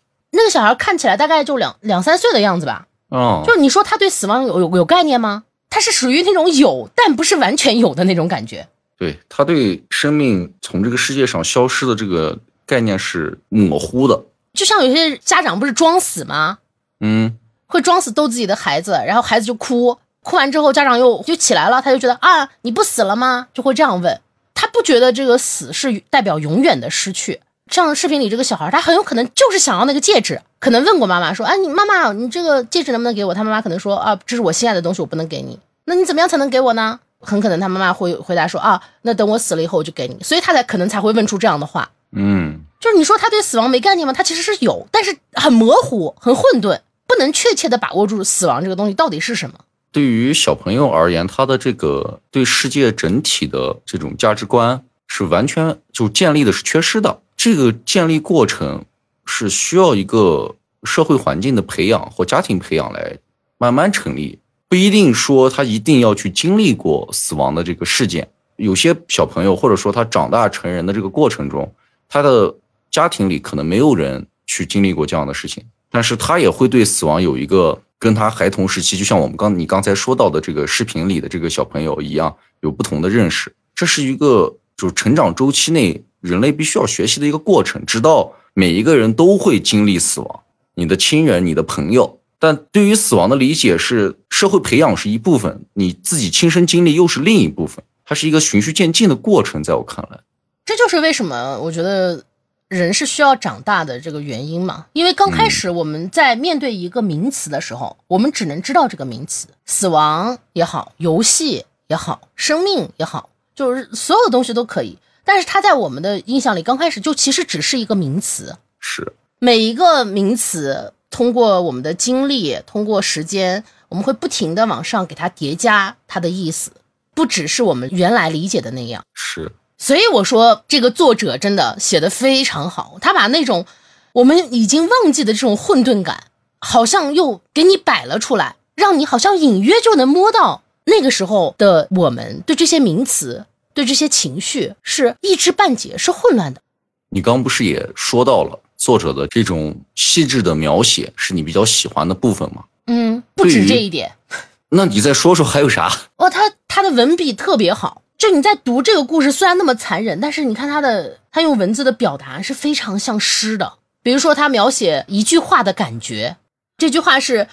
[0.31, 5.43] 那个小孩看起来大概就两两三岁的样子吧，哦，就你说他对死亡有有有概念吗？
[5.69, 8.67] 他是属于那种有，但不是完全有的那种感觉。
[8.97, 16.59] 对他对生命从这个世界上消失的这个概念是模糊的，就像有些家长不是装死吗？
[16.99, 17.35] 嗯，
[17.67, 23.47] 会装死逗自己的孩子，然后孩子就哭，哭完之后家长又就起来了，他就觉得啊你不死了吗？
[23.53, 24.21] 就会这样问，
[24.53, 27.41] 他不觉得这个死是代表永远的失去。
[27.71, 33.33] 像视频里这个小孩，他很有可能就是想要那个戒指，可能问过妈妈说，哎，你妈妈，你这个戒指能不能给我？
[33.33, 35.57] 他妈妈可能说，啊，这是我心爱的东西，我不能给你。
[35.85, 36.99] 那你怎么样才能给我呢？
[37.21, 40.17] 很可能他妈妈会回答说，啊，那等我死了以后我就给你。
[40.21, 41.89] 所以他才可能才会问出这样的话。
[42.11, 44.11] 嗯，就是你说他对死亡没概念吗？
[44.11, 49.55] 他其实是有，但是很模糊、很混沌，不能确切的把握住死亡这个东西到底是什么。
[49.93, 57.20] 对于小朋友而言，他的这个对世界整体的这种价值观是完全就建立的是缺失的。
[57.43, 58.85] 这个建立过程
[59.25, 63.17] 是需要一个社会环境的培养或家庭培养来
[63.57, 64.37] 慢慢成立，
[64.69, 68.29] 不一定说他一定要去经历过死亡的这个事件。
[68.57, 71.73] 有些小朋友或者说他长大成人的这个过程中，
[72.07, 72.55] 他的
[72.91, 83.51] 家庭里可能没有人去经历过这样的事情，但是他也会对死亡有一个跟他孩童时期，就像我们刚你刚才说到的这个视频里的这个小朋友一样，有不同的认识。
[83.73, 86.03] 这是一个就是成长周期内。
[86.21, 90.39] 人类必须要学习的一个过程，直到每一个人都会经历死亡，
[90.75, 99.63] 你的亲人、你的朋友，但对于死亡的理解是社会培养是一部分，你自己亲身经历又是另一部分，它是一个循序渐进的过程。
[99.63, 100.19] 在我看来，
[100.65, 102.23] 这就是为什么我觉得
[102.67, 104.85] 人是需要长大的这个原因嘛。
[104.93, 114.97] 因为刚开始我们在面对一个名词的时候，我们只能知道这个名词，死亡也好，游戏也好，生命也好，就是所有东西都可以。
[115.23, 118.57] 但是它在我们的印象里，刚开始就其实只是一个名词。
[118.79, 126.71] 是每一个名词，通过我们的经历，通过时间，我们会不停的往上给它叠加它的意思，
[127.13, 129.03] 不只是我们原来理解的那样。
[129.13, 133.65] 是，所以我说这个作者真的写的非常好，他把那种
[134.13, 136.25] 我们已经忘记的这种混沌感，
[136.59, 143.45] 好像又给你摆了出来，让你好像隐约就能摸到那个时候的我们对这些名词。
[143.73, 146.61] 对这些情绪是一知半解，是混乱的。
[147.09, 152.63] 你刚不是也说到了作者的这种细致的描写是你比较喜欢的部分吗？
[152.87, 154.11] 嗯，不止这一点。
[154.69, 155.91] 那你再说说还有啥？
[156.15, 163.73] 哦，他他的文笔特别好，就你在读这个故事，虽然那么残忍，但是你看他的他用文字的表达是非常像诗的。
[164.01, 166.37] 比如说他描写一句话的感觉，
[166.77, 167.49] 这句话是：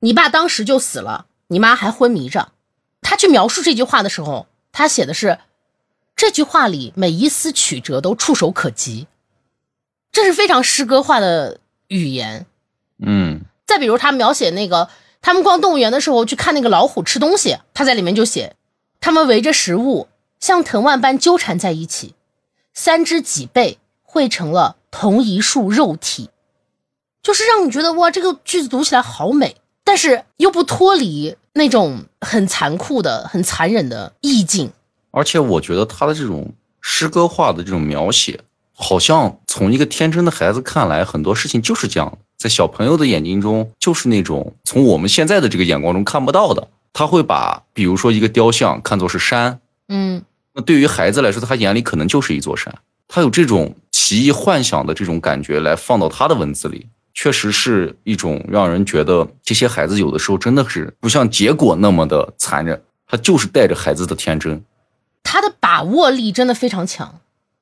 [0.00, 2.48] 你爸当时就死了，你妈还昏迷着。
[3.00, 5.38] 他去描述这句话的时候，他写的是。
[6.16, 9.06] 这句话里每一丝曲折都触手可及，
[10.10, 12.46] 这是非常诗歌化的语言。
[12.98, 14.88] 嗯，再比如他描写那个
[15.20, 18.56] 他们逛动物园的时候去看那个老虎吃东西，他在里面就写，
[18.98, 20.08] 他们围着食物
[20.40, 22.14] 像藤蔓般纠缠在一起，
[22.72, 26.30] 三只脊背汇成了同一束肉体，
[27.22, 34.72] 就是让你觉得哇，这个句子读起来好美，但是又不脱离那种很残酷的、很残忍的意境。
[35.16, 36.52] 而且我觉得他的这种
[36.82, 38.38] 诗歌化的这种描写，
[38.74, 46.68] 好像从一个天真的孩子看来，很多事情就是这样，在小朋友的眼睛中，就是那种从我们现在的这个眼光中看不到的。
[46.92, 52.74] 他会把，比如说一个雕像看作是山，嗯，那对于孩子来说，他眼里可能就是一座山。
[53.08, 64.62] 他有这种奇异幻想的这种感觉来放到他的文字里，确实是一种让人觉得这些孩子有的时候真的是不像结果那么的残忍，他就是带着孩子的天真。
[65.28, 67.18] 他的把握力真的非常强，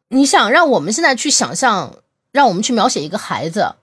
[0.09, 1.95] 你想让我们现在去想象，
[2.31, 3.77] 让我们去描写一个孩子，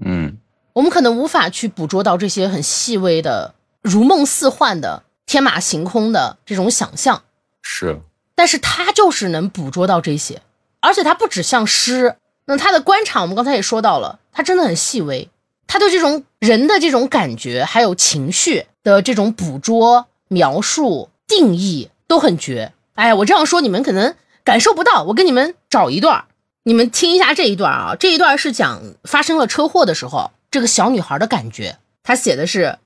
[0.00, 0.38] 嗯，
[0.72, 7.22] 我们可能无法去捕捉到这些很细微的、如梦似幻的、天马行空的这种想象，
[7.60, 8.00] 是，
[8.34, 10.40] 但是他就是能捕捉到这些，
[10.80, 15.28] 而且他不只像诗，那他的观察，我们刚才也说到了，他真的很细微，
[15.66, 22.72] 他对这种人的这种感觉还有情绪的这种捕捉、描述、定义都很绝。
[23.00, 26.26] 哎，我这样说你们可能感受不到，我给你们找一段，
[26.64, 27.96] 你们听一下这一段啊。
[27.98, 31.78] 这一段是讲发生了车祸的时候，这个小女孩的感觉。
[32.02, 32.78] 她写的是，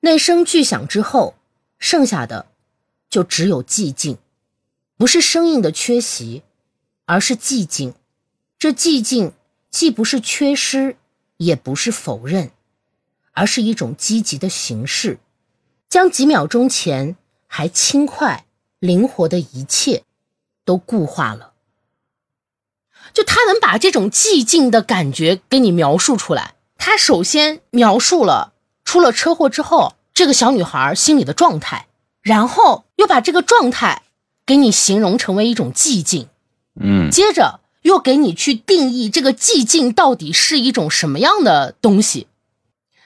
[0.00, 1.36] 那声巨响之后，
[1.78, 2.46] 剩下的
[3.08, 4.18] 就只有寂静，
[4.96, 6.42] 不是声音的缺席，
[7.06, 7.94] 而是寂静。
[8.58, 9.34] 这寂静
[9.70, 10.96] 既不是缺失，
[11.36, 12.50] 也不是否认，
[13.30, 15.20] 而是一种积极的形式，
[15.88, 17.14] 将几秒钟前
[17.46, 18.46] 还轻快。
[18.84, 20.02] 灵活的一切，
[20.66, 21.52] 都固化了。
[23.14, 26.54] 就他能把这种寂静的感觉给你描述出来。
[26.76, 28.52] 他首先描述了
[28.84, 31.86] 出了车祸之后这个小女孩心里的状态，
[32.20, 34.02] 然后又把这个状态
[34.44, 36.28] 给你形容成为一种寂静。
[36.78, 42.26] 嗯，接着又给你去定义这个寂静到底是一种什么样的东西。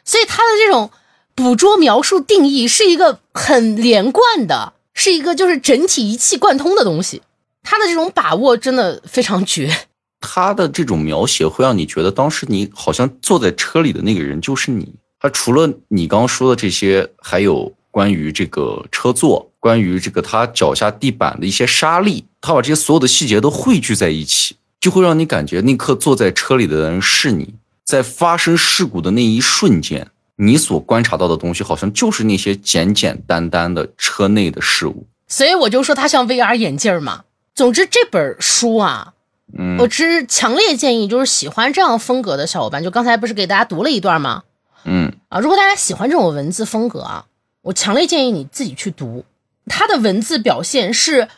[0.05, 0.91] 所以他的这种
[1.37, 4.73] 捕捉、描述、定义是一个很连贯的。
[5.01, 7.23] 是一个就是整体一气贯通的东西，
[7.63, 9.73] 他的这种把握真的非常绝。
[10.21, 14.93] 他的这种描写会让你觉得当时你好像坐在车里的那个人就是你。
[15.21, 30.11] 他除了你刚刚说的这些，还有关于这个车座，关于这个他脚下地板的一些沙粒，他把这些所有的细节都汇聚在一起，就会让你感觉那刻坐在车里的人是你，在发生事故的那一瞬间。
[30.41, 37.25] 你所观察到的东西，好像就是那些简简单单的车内的事物，所以我就说它像 VR 眼镜嘛。
[37.57, 39.15] 总之这本书啊，
[39.59, 44.45] 嗯，我只强烈建议，就是喜欢这样风格的小伙伴，就刚才不是给大家读了一段吗？
[44.85, 47.27] 嗯，啊，如果大家喜欢这种文字风格啊，
[47.63, 49.25] 我强烈建议你自己去读。
[49.67, 51.29] 它的文字表现是，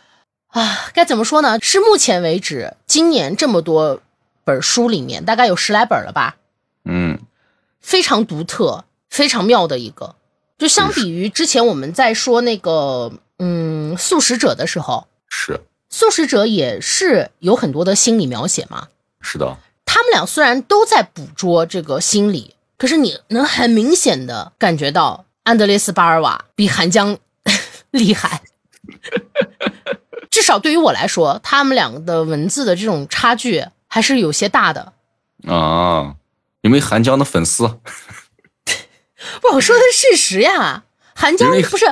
[0.48, 1.58] 啊，该怎么说呢？
[1.62, 4.02] 是目前为止今年这么多
[4.44, 6.36] 本书里面，大概有十来本了吧？
[6.84, 7.18] 嗯，
[7.80, 8.84] 非常独特。
[9.10, 10.14] 非常妙的一个，
[10.56, 18.88] 就相比于之前我们在说那个嗯素食者的时候，是素食者也是有很多的心理描写嘛。
[19.20, 27.18] 是的，他们俩虽然都在捕捉这个心理，可是你能很明显的感觉到安德烈斯巴尔瓦比韩江
[27.90, 28.42] 厉害。
[30.30, 34.92] 至少对于我来说，他们两个的文字的这种差距还是有些大的。
[35.48, 36.14] 啊，
[36.62, 37.78] 有没有韩江的粉丝？
[39.40, 40.84] 不，我说的是事实呀。
[41.14, 41.84] 韩江不是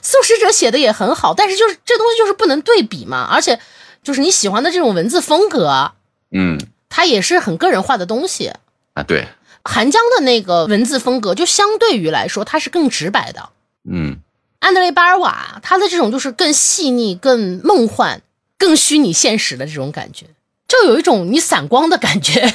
[0.00, 3.28] 素食者写的也很好，但是就是这东西就是不能对比嘛。
[3.30, 3.60] 而且
[4.02, 5.92] 就是你喜欢的这种文字风格，
[6.30, 8.52] 嗯，它也是很个人化的东西
[8.94, 9.02] 啊。
[9.02, 9.26] 对，
[9.64, 13.50] 韩江的那个文字风格就相对于来说，它是更直白的。
[13.90, 14.18] 嗯，
[14.60, 18.22] 安德烈巴尔瓦他的这种就是更细腻、更梦幻、
[18.56, 20.26] 更虚拟现实的这种感觉，
[20.66, 22.50] 就有一种你散光的感觉。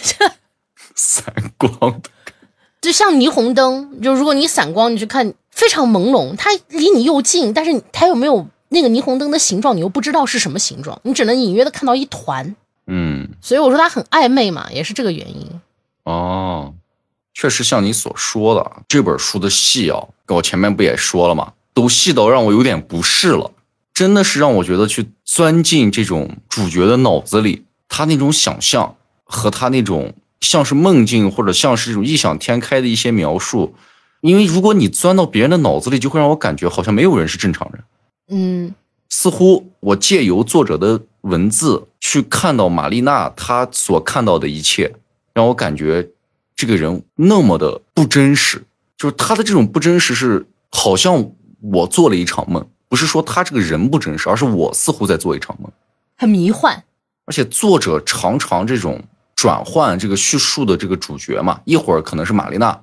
[0.95, 1.24] 散
[1.58, 2.10] 光的。
[2.82, 12.56] 就像霓虹灯，就如果你散光，你去看非常朦胧，它离你又近，但是它又没有那个霓虹灯的形状，你又不知道是什么形状，你只能隐约的看到一团。
[12.88, 15.46] 嗯，所以我说它很暧昧嘛，也是这个原因。
[16.06, 16.74] 哦，
[17.34, 21.52] 确实像你所说的，这本书的细啊，我前面不也说了嘛？
[21.74, 23.52] 都细到让我有点不适了，
[23.94, 30.13] 真的是让我觉得去钻进这种主角的脑子里，他那种想象和他那种。
[30.41, 33.75] 像是梦境，或者像是这种异想天开的一些描述，
[34.21, 37.84] 因为如果你钻到别人的脑子里，就会让我感觉好像没有人是正常人。
[38.30, 38.73] 嗯，
[39.10, 44.93] 似乎我借由作者的文字去看到玛丽娜她所看到的一切，
[45.34, 46.08] 让我感觉
[46.56, 48.63] 这个人那么的不真实。
[48.97, 55.71] 就是他的这种不真实，是好像我做了一场梦，不是说他这个人不真实，而是我似乎在做一场梦，
[56.17, 56.84] 很迷幻。
[57.25, 59.04] 而且作者常常这种。
[59.39, 62.78] 转换这个叙述的这个主角嘛，一会儿可能是玛丽娜，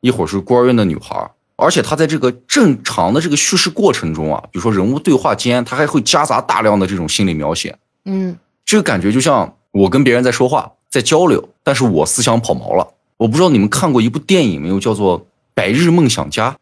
[0.00, 7.76] 一会儿是孤儿院的女孩，而且他在这个正常的这个叙事过程中啊，比如说人物对话间，他还会夹杂大量的这种心理描写。
[8.06, 12.88] 嗯，这个感觉就像我跟别人在说话，在交流，但是我思想跑毛了。
[13.18, 15.20] 我不知道你们看过一部电影没有，叫做
[15.52, 16.52] 《白日梦想家》。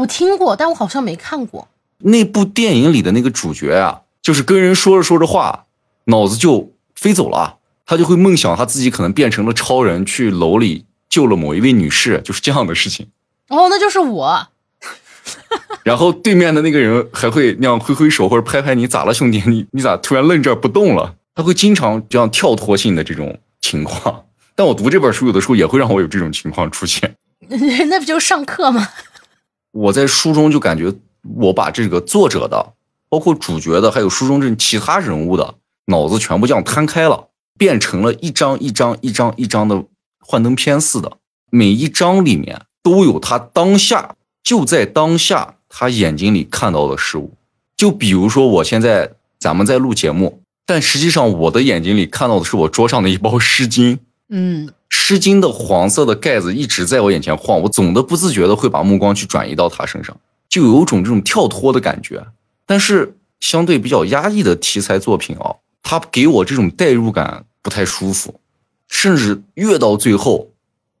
[0.00, 1.68] 我听过，但我好像没看过。
[1.98, 5.66] 那部电影里的那个主角啊，就是跟人说着说着话，
[6.04, 7.58] 脑子就飞走了。
[7.86, 13.08] 他就会梦想他自己可能变成了超人，去楼里救了某一位女士，就是这样的事情。
[13.48, 14.48] 哦，那就是我。
[15.84, 19.42] 然后对面的那个人还会那样挥挥手或者拍拍你，咋了，兄弟？
[19.46, 21.14] 你你咋突然愣这儿不动了？
[21.34, 24.24] 他会经常这样跳脱性的这种情况。
[24.54, 27.16] 但我读这本书，有的时候也会让我有这种情况出现。
[27.88, 28.88] 那不就是上课吗？
[29.72, 30.94] 我在书中就感觉，
[31.36, 32.74] 我把这个作者的，
[33.08, 35.54] 包括主角的，还有书中这其他人物的
[35.86, 37.28] 脑子全部这样摊开了。
[37.58, 39.84] 变成了一张一张一张一张的
[40.20, 41.18] 幻灯片似的，
[41.50, 47.32] 每一张里面都有他当下就在当下他眼睛里看到的事物。
[47.76, 53.98] 就比如说，我现在咱们在录节目，但实际上我的眼睛里看到的是我桌上的一包湿巾。
[54.28, 60.16] 嗯，湿巾的黄色的盖子一直在我眼前晃，我总的不自觉的会把目光去转移到他身上，
[60.48, 62.24] 就有种这种跳脱的感觉。
[62.64, 68.40] 但是相对比较压抑的题材作品啊，它给我这种代入感不太舒服，
[68.88, 70.48] 甚至越到最后，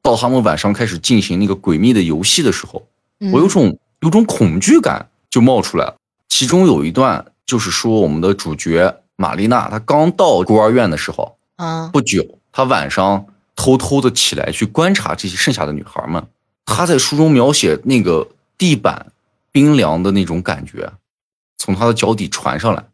[0.00, 2.86] 到他们晚上开始进行那个诡秘的游戏的时候，
[3.18, 5.96] 嗯我有种有种恐惧感就冒出来了。
[6.28, 16.22] 其中有一段就是说我们的主角玛丽娜，她刚到孤儿院的时候，啊，不久，她晚上偷偷的起来去观察这些剩下的女孩们。
[16.66, 19.06] 她在书中描写那个地板
[19.50, 20.92] 冰凉的那种感觉，
[21.56, 22.84] 从她的脚底传上来，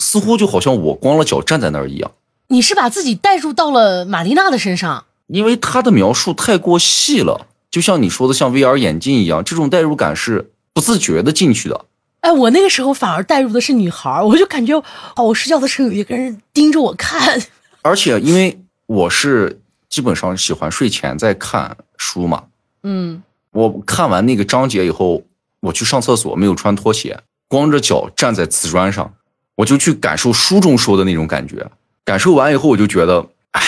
[0.00, 2.10] 似乎就好像我光了脚站在那儿一样。
[2.48, 5.04] 你是把自己带入到了玛丽娜的身上。
[5.28, 11.84] 因为她的描述太过细了，就像你说的，像 VR 眼镜一样，这种代入感是不自觉的进去的。
[12.22, 14.76] 哎，我那个时候反而带入的是女孩，我就感觉
[15.14, 17.40] 哦，我睡觉的时候有一个人盯着我看。
[17.82, 22.42] 而且因为我是基本上喜欢睡前在看书嘛，
[22.82, 25.22] 嗯，我看完那个章节以后，
[25.60, 29.14] 我去上厕所，没有穿拖鞋，光着脚站在瓷砖上，
[29.60, 31.70] 我就去感受书中说的那种感觉。
[32.04, 33.62] 感受完以后，我就觉得，哎，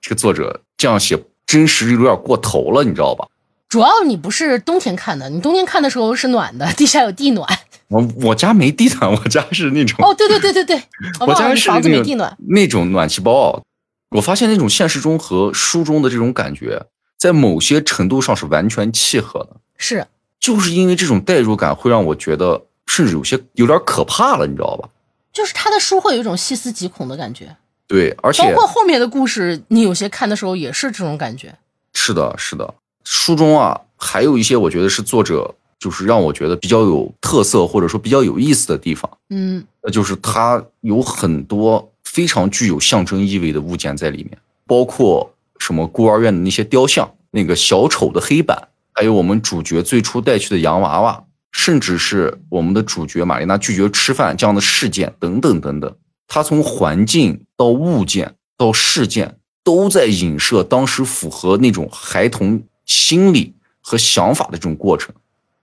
[0.00, 3.28] 这个作者这样写真实有点过头了，你知道吧？
[3.68, 7.48] 主要你不是冬天看的，你冬天看的时候是暖的，地下有地暖。
[7.88, 10.82] 我我家没地暖， 我家是那种哦，对对对对对，
[11.24, 12.36] 我家是房子没地暖。
[12.48, 13.62] 那种暖气包啊。
[14.10, 19.56] 我发现那种现实中和书中的这种感觉，在某些程度上是完全契合的。
[19.76, 20.06] 是，
[20.40, 24.88] 就是因为这种代入感，会让我觉得甚至有些有点可怕了，你知道吧？
[25.36, 27.54] 就是他的书会有一种细思极恐的感觉，
[27.86, 31.54] 对，而且包括后面的故事，你有些看的时候也是这种感觉。
[31.92, 39.62] 是的，是的，书中啊还有一些我觉得是作者就是让我觉得比较有特色或者说比较有意思的地方，嗯。
[39.82, 51.22] 那就是它有很多非常具有象征意味的物件在里面，包括什么孤儿院的那些雕像，那个小丑的黑板，还有我们主角最初带去的洋娃娃，
[51.58, 55.96] 甚至是我们的主角玛丽娜拒绝吃饭这样的事件等等等等。
[56.28, 65.14] 它从环境到物件到事件，都在影射当时符合那种孩童心理和想法的这种过程。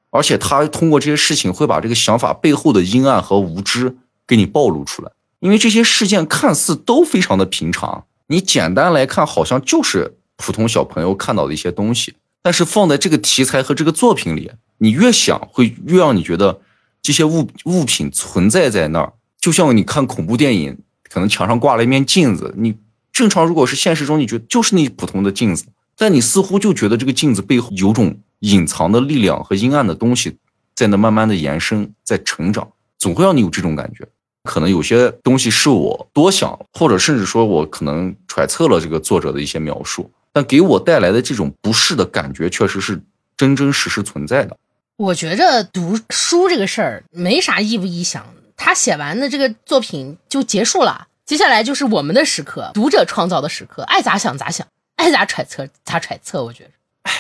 [0.09, 16.61] 而且他通过这些事情会把这个想法背后的阴暗和无知给你暴露出来，因为这些事件看似都非常的平常，你简单来看好像就是普通小朋友看到的一些东西，但是放在这个题材和这个作品里，你越想会越让你觉得
[17.01, 20.77] 这些物物品存在在那儿，就像你看恐怖电影，
[21.09, 22.75] 可能墙上挂了一面镜子，你
[23.11, 25.65] 正常如果是现实中，你觉得就是那普通的镜子，
[25.97, 30.37] 但你似乎就觉得这个镜子背后有种隐藏的力量和阴暗的东西
[30.75, 34.05] 在那慢慢的延伸，在成长，总会让你有这种感觉。
[34.43, 42.99] 可能有些东西是我多想，或者甚至说我可能揣测了这个作者的一些描述，但给我带来的这种不适的感觉，确实是
[43.37, 44.57] 真真实实存在的。
[44.97, 48.25] 我觉着读书这个事儿没啥意不意想，
[48.57, 54.65] 他写完的这个作品就结束了，接下来就是我们的时刻，读者创造的时刻，爱咋想咋想，
[54.95, 56.43] 爱咋揣测咋揣测。
[56.43, 56.71] 我觉着，
[57.03, 57.11] 哎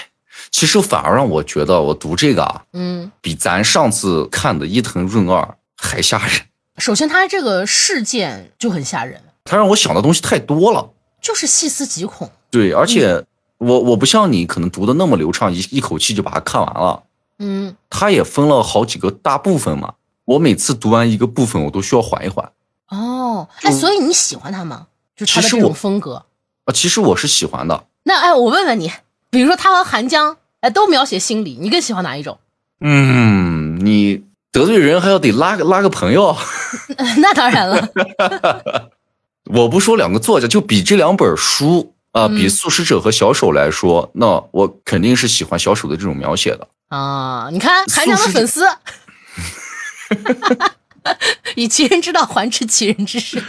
[0.51, 6.41] 其实反而让我觉得，我读这个啊，嗯，比咱上次看的伊藤润二还吓人。
[6.77, 10.91] 首先他这个事件就很吓人，他让我想的东西太多了。
[11.21, 12.31] 就是细思极恐。
[12.53, 13.25] 对，而且
[13.57, 17.01] 我我不像你可能读的那么流畅，一一口气就把它看完了。
[17.39, 19.95] 嗯，它也分了好几个大部分嘛。
[20.25, 22.51] 我每次读完一个部分，我都需要缓一缓。
[22.89, 24.85] 哦，哎，所以你喜欢他吗？
[25.15, 26.23] 就他的这种风格。
[26.65, 27.85] 啊，其实我是喜欢的。
[28.03, 28.91] 那哎，我问问你，
[29.31, 32.37] 比如说他和韩江，哎，都描写心理，你更喜欢哪一种？
[32.81, 36.37] 嗯，你得罪人还要得拉个拉个朋友。
[37.17, 37.89] 那当然了，
[39.49, 46.67] 我不说两个作家，就比这两本书啊、比嗯《素食者》和《小手》来说，那我肯定是喜欢小手的这种描写的。
[46.89, 48.63] 啊，你看韩江的粉丝，
[51.55, 53.43] 以其人之道还治其人之身。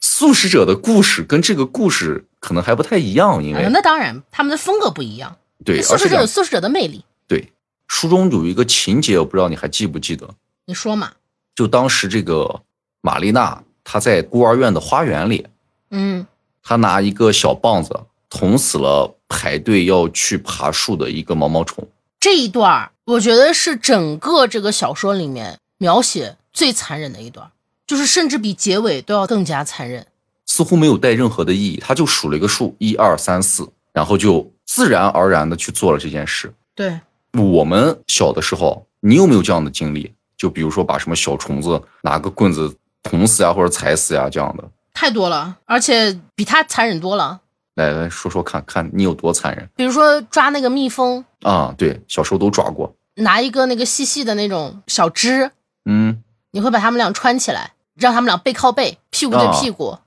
[0.00, 5.36] 素食者的故事跟这个故事可能还不太一样，因为、啊那当然，他们的风格不一样。
[5.64, 7.52] 对，素食者有素食者的魅力，对
[7.88, 10.28] 书中有一个情节，我不知道你还记不记得，
[10.66, 11.10] 你说嘛？
[11.56, 12.62] 就当时这个
[13.00, 15.46] 玛丽娜她在孤儿院的花园里，
[15.90, 16.24] 嗯
[16.64, 17.94] 她拿一个小棒子
[18.28, 21.86] 捅死了排队要去爬树的一个毛毛虫。
[22.18, 27.50] 这一段儿我觉得是整个这个小说里面描写最残忍的一段，
[27.86, 30.06] 就是甚至比结尾都要更加残忍。
[30.46, 36.52] 似乎没有带任何的意义，他就数了一个数，一二三四，然后就自然而然的去做了这件事。
[36.74, 36.98] 对，
[37.32, 40.12] 我们小的时候，你有没有这样的经历？
[40.36, 44.64] 就比如说把什么小虫子拿个棍子捅死呀或者踩死呀这样的。
[44.94, 47.40] 太多了，而且比他残忍多了。
[47.74, 51.74] 来来说说看看你有多残忍比如说抓那个蜜蜂，啊？
[51.76, 52.94] 对，小时候都抓过。
[53.16, 55.50] 拿一个那个细细的那种小枝，
[55.84, 56.22] 嗯
[56.52, 59.98] 你会把他们俩穿起来，让他们俩背靠背，屁股对屁股，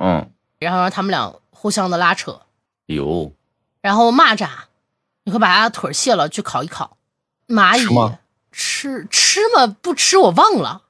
[0.00, 0.28] 嗯，
[0.58, 2.40] 然后让他们俩互相的拉扯。
[2.86, 3.32] 有
[3.80, 4.48] 然后蚂蚱，
[5.24, 6.96] 你会把它腿儿卸了去烤一烤。
[7.46, 8.18] 蚂蚁吃吗
[8.50, 9.76] 吃吃吗？
[9.80, 10.82] 不吃我忘了，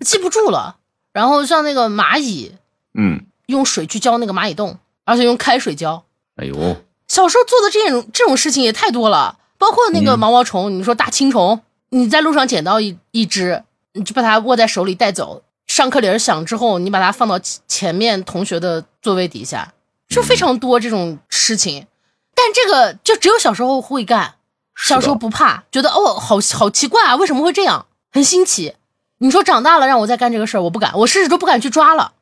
[0.00, 0.78] 记不住了。
[1.16, 2.52] 然后像那个蚂蚁，
[2.92, 6.04] 嗯，用水去浇那个蚂蚁洞，而且用开水浇。
[6.36, 6.76] 哎呦，
[7.08, 13.64] 小时候做的这种这种事情也太多了，包括那个嗯毛毛虫，你说大青虫，你在路上捡到一一只，
[13.94, 15.42] 你就把它握在手里带走。
[15.66, 19.72] 上课铃儿响之后，你把它放到前前面同学的座位底下，
[20.06, 21.86] 就非常多这种事情。
[22.34, 24.34] 但这个就只有小时候会干，
[24.76, 27.86] 小时候不怕，觉得哦，好好奇怪啊，为什么会这样？
[28.12, 28.74] 很新奇。
[29.18, 32.12] 你说长大了让我再干这个事儿，我不敢，我甚至都不敢去抓了，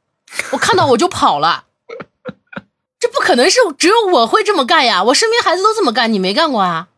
[0.53, 1.65] 我看到我就跑了。
[3.01, 5.03] 这不可能是只有我会这么干呀！
[5.05, 6.89] 我身边孩子都这么干，你没干过啊？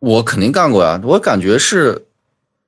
[0.00, 2.06] 我肯定干过呀，我感觉是，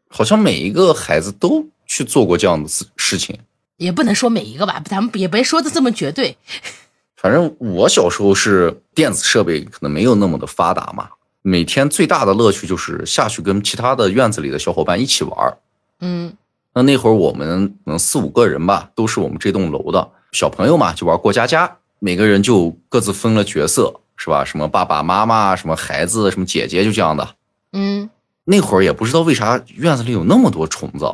[0.08, 3.38] 好像每一个孩子都去做过这样的事事情。
[3.76, 6.36] 也不能说每一个吧，咱们也别说的这么绝对。
[7.16, 11.08] 反正我小时候是电子设备可能没有那么的发达嘛，
[11.42, 15.58] 每天最大的乐趣就是下去跟其他的院子里的小伙伴一起玩儿。
[16.00, 16.36] 嗯
[16.74, 24.44] 那那会儿我们可能四五个人吧，都是我们这栋楼的小朋友嘛，就玩过家家，每个人就各自分了角色，是吧？
[24.44, 27.36] 什么爸爸妈妈，什么孩子，什么姐姐，就这样的。
[27.72, 28.08] 嗯，
[28.44, 31.04] 那会儿也不知道为啥院子里有那么多虫子，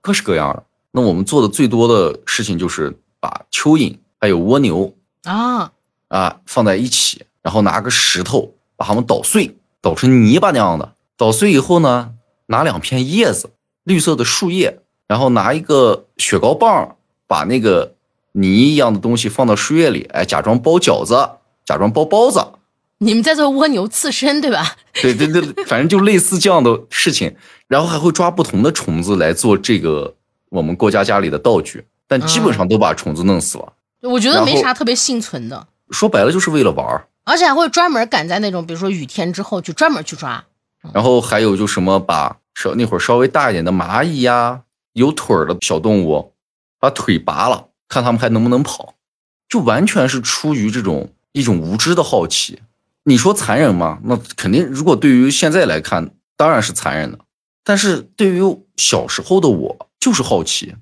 [0.00, 0.62] 各式各样的。
[0.90, 4.92] 那我们做的最多的事情就是把蚯蚓还有蜗牛
[5.24, 5.70] 啊，
[6.08, 10.94] 啊放在一起，然后拿个石头把它们捣碎，捣成泥巴那样的。
[11.16, 12.12] 捣碎以后呢，
[12.46, 13.50] 拿两片叶子，
[13.84, 16.96] 绿色的树叶，然后拿一个雪糕棒，
[17.26, 17.94] 把那个
[18.32, 21.14] 泥一样的东西放到树叶里，哎，假装包饺子，
[21.64, 22.44] 假装包包子。
[22.98, 24.76] 你们在做蜗牛刺身对吧？
[24.94, 27.36] 对对对，反正就类似这样的事情，
[27.68, 30.14] 然后还会抓不同的虫子来做这个
[30.48, 33.72] 我们过家家里的道具，但基本上都把虫子弄死了。
[34.02, 37.06] 我觉得没啥特别幸存的，说白了就是为了玩儿。
[37.24, 40.44] 而且还会专门赶在那种比如说雨天之后就专门去抓。
[40.92, 44.60] 然后还有就什么把稍那会儿稍微大一点的蚂蚁呀，
[44.94, 46.32] 有腿儿的小动物，
[46.80, 48.94] 把腿拔了，看他们还能不能跑，
[49.48, 52.60] 就完全是出于这种一种无知的好奇。
[53.04, 53.98] 你说残忍吗？
[54.04, 57.18] 那肯定，如果对于现在来看，当然是残忍的。
[57.62, 58.40] 但是对于
[58.76, 60.74] 小时候的我，就是好奇，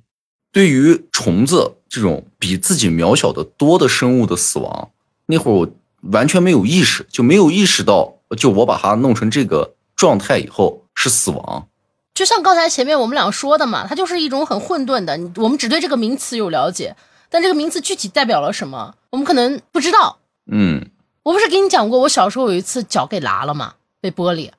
[0.52, 4.90] 对于虫子这种比自己渺小的多的生物的死亡，
[5.26, 5.68] 那会儿我
[6.10, 11.68] 完全没有意识，就没有意识到，就我把它弄成这个状态以后是死亡。
[12.14, 16.94] 就像刚才前面我们俩说的嘛，它就是一种很混沌的，我们只对这个名词有了解，
[17.30, 20.18] 但这个名词具体代表了什么，我们可能不知道。
[20.50, 20.86] 嗯
[21.22, 24.50] 我不是给你讲过，我小时候有一次脚给拉了嘛，被玻璃，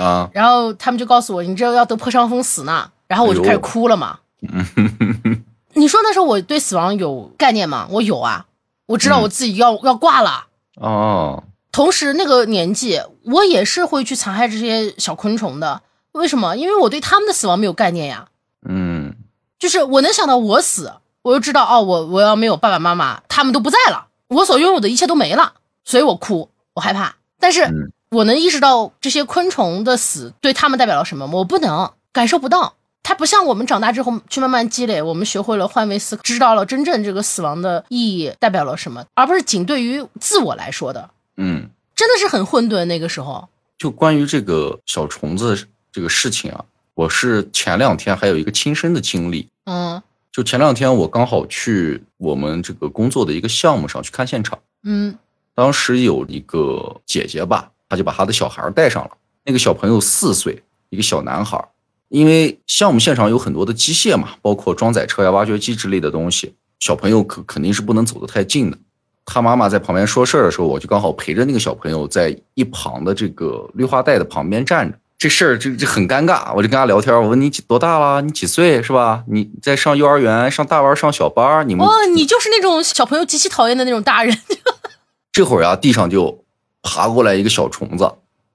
[0.00, 4.20] 啊，然后他们就告诉我，你这要得破伤风死呢，然后我就开始哭了嘛。
[5.74, 7.88] 你说那时候我对死亡有概念吗？
[7.90, 8.46] 我有啊，
[8.86, 10.46] 我知道我自己要、要挂了。
[10.76, 11.42] 哦，
[11.72, 15.82] 同时那个年纪，我也是会去残害这些小昆虫的。
[16.14, 16.56] 为什么？
[16.56, 18.28] 因为我对他们的死亡没有概念呀。
[18.66, 19.14] 嗯
[19.58, 20.92] 就是我能想到我死，
[21.22, 25.54] 我就知道哦，我我要没有爸爸妈妈，他们都不在了，我所拥有的一切都没了，
[25.84, 27.16] 所以我哭，我害怕。
[27.38, 32.74] 但是嗯我能意识到这些昆虫的死对他们代表了什么，我不能感受不到。
[33.02, 42.86] 它不像我们长大之后去慢慢积累，我们学会了换位思考，知道了真正这个死亡的意义代表了什么，而不是仅对于自我来说的，嗯，真的是很混沌。
[42.86, 46.64] 那个时候，就关于这个小虫子这个事情啊，
[46.94, 49.48] 我是前两天还有一个亲身的经历。
[49.66, 55.16] 嗯就前两天我刚好去我们这个工作的一个项目上去看现场，嗯
[55.54, 59.12] 当时有一个姐姐吧，她就把她的小孩带上了。
[59.44, 61.64] 那个小朋友四岁，一个小男孩。
[62.08, 68.76] 因为项目现场有很多的机械嘛，包括装载车呀、挖掘机之类的东西，小朋友可肯定是不能走得太近的。
[69.24, 74.98] 他妈妈在旁边说事儿的时候，我就刚好陪着那个小朋友在一旁的这个绿化带的旁边站着。
[75.16, 78.20] 这事儿这这很尴尬，我就跟他聊天，我问你几多大了？
[78.20, 79.24] 你几岁是吧？
[79.28, 81.66] 你在上幼儿园、上大班、上小班？
[81.68, 84.36] 你们哦，你就是那种小朋友极其讨厌的那种大人。
[85.32, 86.44] 这会儿啊，地上就
[86.82, 88.12] 爬过来一个小虫子，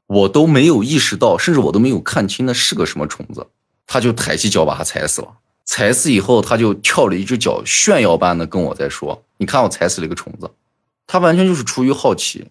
[0.08, 3.48] 我都没有意识到，甚至我都没有看清那是个什么虫子，
[3.88, 5.30] 他就抬起脚把它踩死了。
[5.66, 10.50] 踩死以后，他就跳了一只脚，炫耀般的跟我在说：“你看我踩死了一个虫子。”
[11.06, 12.48] 他完全就是出于好奇，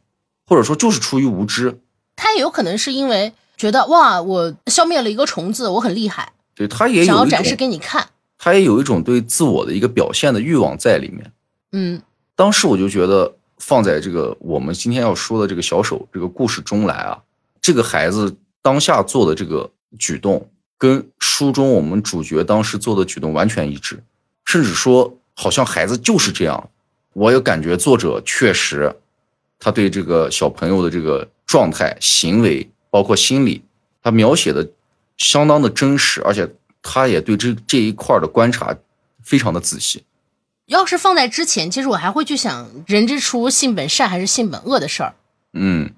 [0.47, 1.81] 或者说就是出于无知。
[2.17, 8.09] 他也有可能是因为觉得哇，我消灭了一个虫子，我很厉害，对他也有想要展示给你看。
[8.39, 11.33] 他也有一种对自我的一个表现的欲望在里面。
[11.73, 12.01] 嗯
[12.37, 17.19] 当时我就觉得，放在这个我们今天要说的这个小手这个故事中来啊，
[17.61, 20.49] 这个孩子当下做的这个举动，
[20.79, 24.01] 跟书中我们主角当时做的举动完全一致，
[24.45, 26.71] 甚至说好像孩子就是这样。
[27.15, 28.95] 我也感觉作者确实，
[29.59, 33.63] 他对这个小朋友的这个状态、行为，包括心理，
[34.03, 34.69] 他描写的
[35.17, 36.49] 相当的真实，而且
[36.83, 38.77] 他也对这这一块儿的观察
[39.23, 40.05] 非常的仔细。
[40.67, 45.15] 要是放在之前，其实我还会去想人之初性本善还是性本恶的事儿。
[45.53, 45.91] 嗯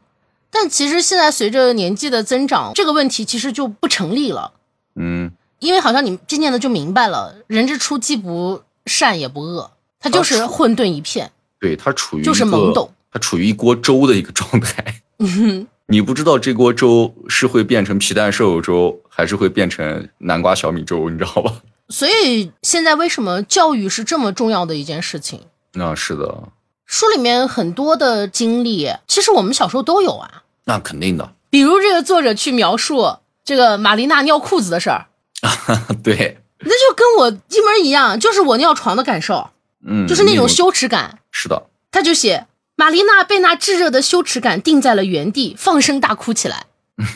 [0.52, 4.52] 但其实现在随着年纪的增长，这个问题其实就不成立了，
[4.96, 5.30] 嗯，
[5.60, 9.70] 因为好像你渐渐的就明白了，人之初既不善也不恶，
[10.00, 11.30] 他就是混沌一片。
[11.60, 15.02] 对他处于就是懵懂，他处于一锅粥的一个状态。
[15.18, 21.52] 嗯，你不知道这锅粥是会变成皮蛋瘦肉粥，还是会变成南瓜小米粥，你知道吧？
[21.88, 25.40] 所以现在为什么教育是这么重要的一件事情？
[25.72, 26.44] 那是的，
[26.86, 30.44] 书里面很多的经历，其实我们小时候都有啊。
[30.66, 31.32] 那肯定的。
[31.50, 35.08] 比如这个作者去描述这个玛丽娜尿裤子的事儿，
[36.04, 39.50] 对，那就跟我一模一样，就是我尿床的感受，
[39.84, 41.18] 嗯，就是那种羞耻感。
[41.32, 41.60] 是的，
[41.90, 42.46] 他就写
[42.80, 46.64] 玛丽娜被那炙热的羞耻感定在了原地，放声大哭起来。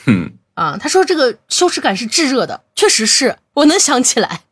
[0.04, 4.42] 哼，啊，他说这个羞耻感是炙热的，确实是我能想起来，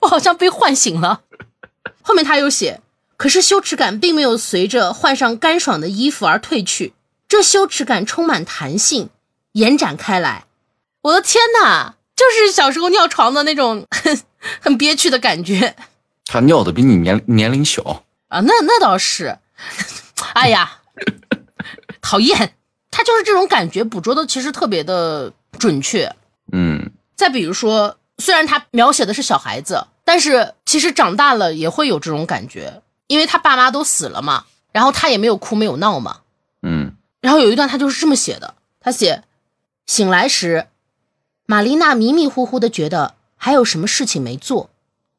[0.00, 1.20] 我好像被唤醒了。
[2.02, 2.80] 后面他又写，
[3.16, 6.92] 可是羞耻感并没有随着换上干爽的衣服而褪去，
[7.28, 9.10] 这羞耻感充满弹性，
[9.52, 10.46] 延展开来。
[11.02, 14.20] 我的天哪，就是小时候尿床的那种很
[14.58, 15.76] 很憋屈的感觉
[16.26, 18.02] 他尿的比你年年龄小。
[18.26, 18.40] 啊！
[18.40, 19.38] 那那倒是，
[20.48, 20.80] 哎呀，
[22.00, 22.54] 讨厌，
[22.90, 26.10] 他就是这种感觉捕捉的其实特别的准确。
[26.52, 36.20] 嗯再比如说，虽然他描写的是小孩子，但是其实长大了也会有这种感觉，因为他爸妈都死了嘛，然后他也没有哭没有闹嘛。
[36.62, 39.24] 嗯然后有一段他就是这么写的，他写
[39.84, 40.68] 醒来时，
[41.44, 44.70] 玛丽娜迷迷糊糊的觉得还有什么事情没做，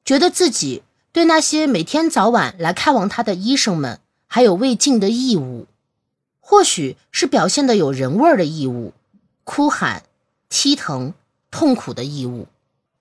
[0.04, 4.00] 觉得自己对那些每天早晚来看望她的医生们
[4.32, 5.66] 还有未尽的义务，
[6.40, 8.94] 或许是表现的有人味儿的义务，
[9.44, 10.04] 哭喊、
[10.48, 11.16] 踢疼、
[11.50, 12.48] 痛苦的义务。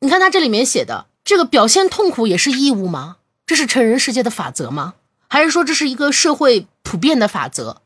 [0.00, 3.18] 你看他这里面写的这个表现痛苦也是义务吗？
[3.46, 4.94] 这是成人世界的法则吗？
[5.28, 7.82] 还是说这是一个社会普遍的法则？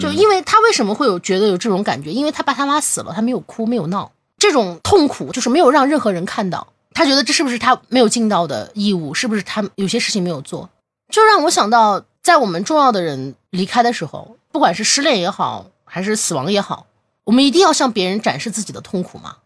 [0.00, 2.12] 就因为他为什么会有觉得有这种感觉？
[2.12, 6.66] 因为他爸他妈死了，他没有哭没有闹，这种痛苦就是没有让任何人看到。
[6.94, 9.14] 他觉得这是不是他没有尽到的义务？
[9.14, 10.68] 是不是他有些事情没有做？
[11.10, 16.86] 就让我想到，在我们重要的人离开的时候，不管是失恋也好，还是死亡也好，
[17.24, 19.38] 我们一定要向别人展示自己的痛苦吗？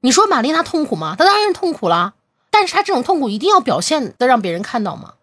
[0.00, 1.16] 你说玛丽娜痛苦吗？
[1.18, 2.14] 她当然是痛苦啦，
[2.50, 5.14] 但是她这种痛苦一定要表现的让别人看到吗？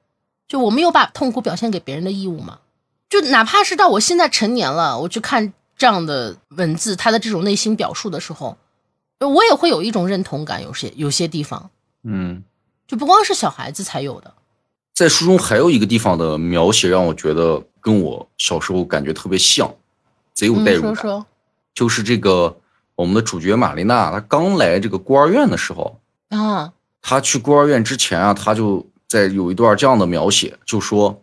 [0.47, 2.59] 就我们有把痛苦表现给别人的义务吗？
[3.09, 8.57] 就哪怕是到我现在成年了，我去看这样的文字，他的这种内心表述的时候，
[9.19, 10.61] 我也会有一种认同感。
[10.61, 11.69] 有些有些地方，
[12.03, 12.43] 嗯，
[12.85, 14.33] 就不光是小孩子才有的。
[14.97, 19.71] 在书中还有一个地方的描写让我觉得跟我小时候感觉特别像，
[20.33, 20.95] 贼有代嗯，入感。
[20.95, 21.25] 说说，
[21.75, 22.57] 就是这个
[22.95, 31.21] 我们的主角玛丽娜，她刚来这个孤儿院的时候，啊，她去孤儿院之前啊，她就在有一段这样的描写，就说：“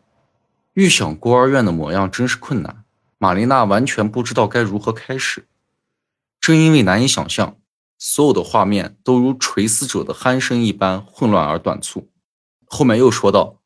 [0.74, 2.84] 预想孤儿院的模样真是困难，
[3.18, 5.48] 玛丽娜完全不知道该如何开始。
[6.40, 7.56] 正因为难以想象，
[7.98, 12.06] 所有的画面都如垂死者的鼾声一般混乱而短促。”
[12.66, 13.56] 后面又说到，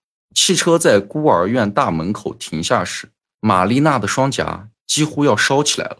[0.40, 3.10] 汽车在孤儿院大门口停下时，
[3.40, 5.96] 玛丽娜的双颊几乎要烧起来了。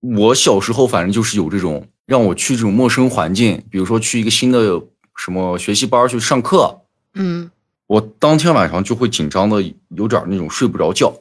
[0.00, 4.82] 我小时候反正就是有这种让我去这种陌生环境，比如说去一个新的
[5.16, 6.80] 什么学习班去上课，
[7.14, 7.52] 嗯
[7.86, 11.14] 我当天晚上就会紧张的有点那种睡不着觉。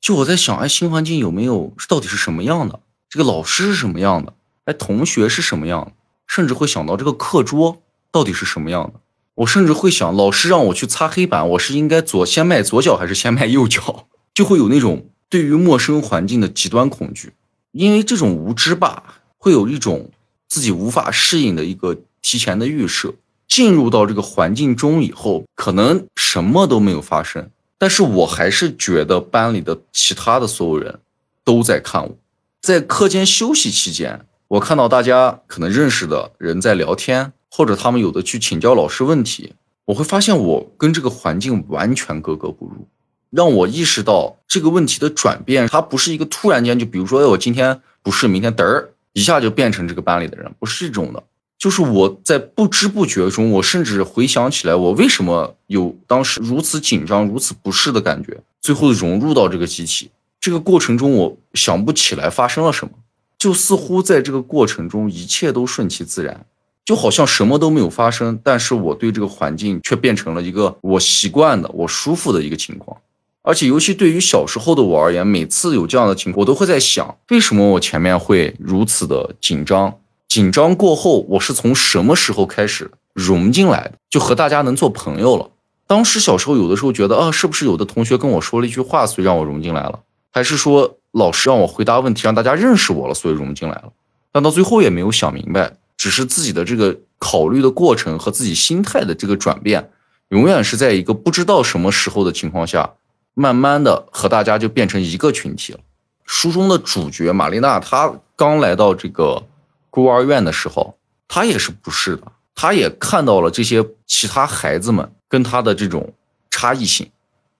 [0.00, 2.80] 就我在想，哎，新环境有没有到底是什么样的？
[3.10, 4.32] 这个老师是什么样的？
[4.64, 5.92] 哎，同学是什么样的？
[6.26, 9.00] 甚至会想到这个课桌到底是什么样的？
[9.34, 14.06] 我甚至会想，老师让我去擦黑板，我是应该左先迈左脚还是先迈右脚？
[14.34, 17.32] 就会有那种对于陌生环境的极端恐惧，
[17.72, 20.10] 因为这种无知吧，会有一种
[20.48, 23.14] 自己无法适应的一个提前的预设。
[23.48, 31.00] 进入到这个环境中以后，可能什么都没有发生，但是我还是觉得班里的其他的所有人
[31.44, 32.16] 都在看我。
[32.62, 39.52] 在课间休息期间，我看到大家可能认识的人在聊天，或者他们有的去请教老师问题，
[39.84, 42.88] 我会发现我跟这个环境完全格格不入，
[43.28, 51.22] 让我意识到这个问题的转变，它不是一个突然间就，比如说，哎，我今天不是，明天嘚儿一下就变成这个班里的人，不是这种的。
[51.58, 60.10] 就是我在不知不觉中，我甚至回想起来，我为什么有当时如此紧张、如此不适的感觉，最后融入到这个机器。
[60.40, 62.92] 这个过程中，我想不起来发生了什么，
[63.36, 66.44] 就似乎在这个过程中一切都顺其自然，
[66.84, 68.38] 就好像什么都没有发生。
[68.42, 72.96] 但是我对这个环境却变成了一个我习惯的、我舒服的一个情况。
[73.42, 79.92] 而且，尤其对于小时候的我而言，每次有这样的情况，我都会在想，为什么我前面会如此的紧张？
[80.28, 83.92] 紧张过后，我是从什么时候开始融进来的？
[84.08, 85.50] 就和大家能做朋友了。
[85.88, 89.98] 当时小时候有的时候觉得啊，是不是有的同学跟我说了一句话，所以让我融进来了？
[90.30, 93.92] 还是说老师让我回答问题，让大家认识我了，所以融进来了？
[94.30, 99.88] 但到最后也没有想明白，只是自己的这个考虑的过程和自己心态的这个转变，
[100.30, 102.94] 永远是在一个不知道什么时候的情况下，
[103.34, 105.78] 慢慢的和大家就变成一个群体了。
[106.24, 109.44] 书中的主角玛丽娜，她刚来到这个
[109.90, 110.98] 孤儿院的时候，
[111.28, 116.12] 她也是不是的，她也看到了这些其他孩子们跟她的这种
[116.50, 117.08] 差异性，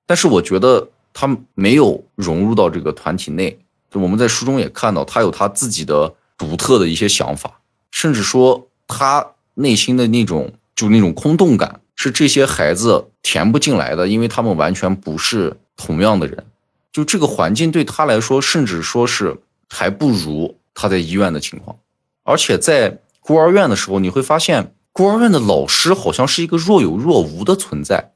[0.05, 0.89] 但是我觉得。
[1.15, 3.59] 他没有融入到这个团体内，
[3.91, 7.61] 就我们在书中也看到，他有他自己的独特的一些想法，
[7.93, 9.25] 甚至说他
[9.55, 16.45] 内心的那种就那种空洞感是这些孩子填不进来的，因为他们完全不是同样的人，
[16.91, 19.39] 就这个环境对他来说，甚至说是
[19.69, 21.77] 还不如他在医院的情况，
[22.25, 28.13] 而且在孤儿院的时候，你会发现孤儿院的老师好像是一个若有若无的存在。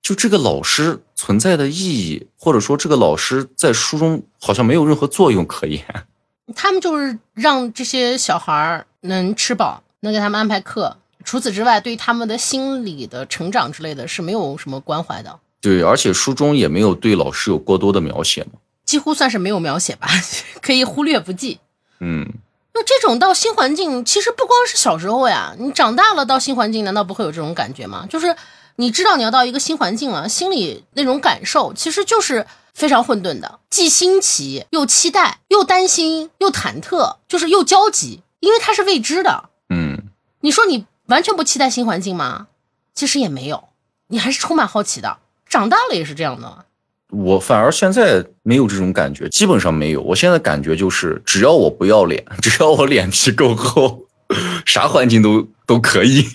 [0.00, 5.84] 就这个老师存在的意义，或者说这个老师在书中好像没有任何作用可言。
[6.56, 10.96] 他们就是让这些小孩儿能吃饱，能给他们安排课。
[11.24, 15.38] 除此之外，对他们的心理的成长之类的是没有什么关怀的。
[15.60, 20.08] 对，而且书中也没有对老师有过多的描写嘛，几乎算是没有描写吧，
[20.62, 21.58] 可以忽略不计。
[22.00, 22.26] 嗯，
[22.74, 28.06] 那这种到新环境，其实不光是小时候呀，你长大了到新环境，难道不会有这种感觉吗？
[28.08, 28.36] 就是。
[28.80, 39.50] 你知道你要到一个新环境了，心里那种感受其实就是非常混沌的，既新奇又期待，又担心又忐忑，就是又焦急，因为它是未知的。
[39.70, 40.04] 嗯，
[40.40, 42.48] 你说你完全不期待新环境吗？
[42.94, 43.68] 其实也没有，
[44.08, 45.18] 你还是充满好奇的。
[45.48, 46.64] 长大了也是这样的。
[47.10, 50.02] 我反而现在没有这种感觉，基本上没有。
[50.02, 54.04] 我现在感觉就是，只要我不要脸， 只要我脸皮够厚，
[54.66, 56.28] 啥环境都都可以。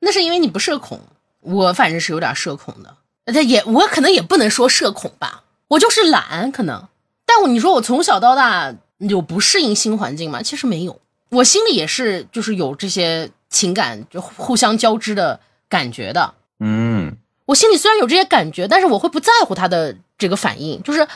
[0.00, 1.00] 那是因为你不社恐。
[1.40, 2.96] 我反正是有点社恐的，
[3.26, 6.88] 他也我可能也不能说社恐吧，我就是懒可能。
[7.26, 10.40] 但我你说我从小到大有不适应新环境吗？
[10.40, 10.98] 其实没有，
[11.34, 16.34] 我心里也是就是有这些情感就互相交织的感觉的。
[16.60, 17.16] 嗯，
[17.46, 20.82] 我心里虽然有这些感觉，但是我会不在乎他的这个反应。
[20.82, 21.06] 就是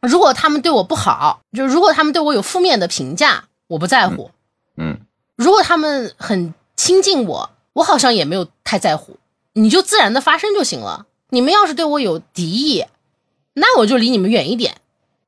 [0.00, 4.30] 如果他们对我不好，就如果他们对我有负面的评价，我不在乎。
[4.76, 4.98] 嗯，
[5.36, 9.16] 如果他们很亲近我，我好像也没有太在乎。
[9.54, 11.06] 你就自然的发生就行了。
[11.30, 12.84] 你们要是对我有敌意，
[13.54, 14.76] 那我就离你们远一点。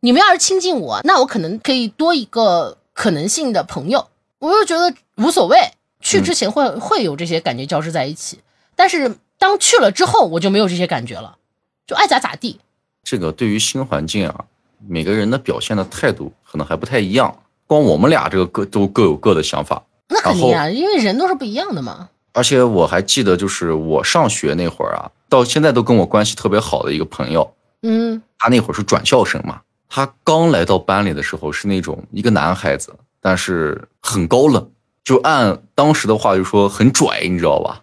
[0.01, 4.09] 你们要是亲近我，那我可能可以多一个可能性的朋友。
[4.45, 5.59] 我又觉得无所谓，
[6.01, 8.41] 去之前会会有这些感觉交织在一起，
[8.77, 11.39] 但是当去了之后，我就没有这些感觉了，
[11.87, 12.61] 就爱咋咋地。
[13.03, 14.45] 这个对于新环境啊，
[14.87, 17.35] 每个人的表现的态度可能还不太一样。
[17.67, 22.11] 光我们俩这个各都各有各的想法，那肯定啊，因为人都是不一样的嘛。
[22.35, 34.70] 而且我还记得，就是我上学那会儿啊，到现在都跟我关系特别好的一个朋友，嗯，他那会儿是转校生嘛，他刚来到班里的时候是那种一个男孩子，但是很高冷，
[35.03, 37.83] 就按当时的话就说很拽，你知道吧？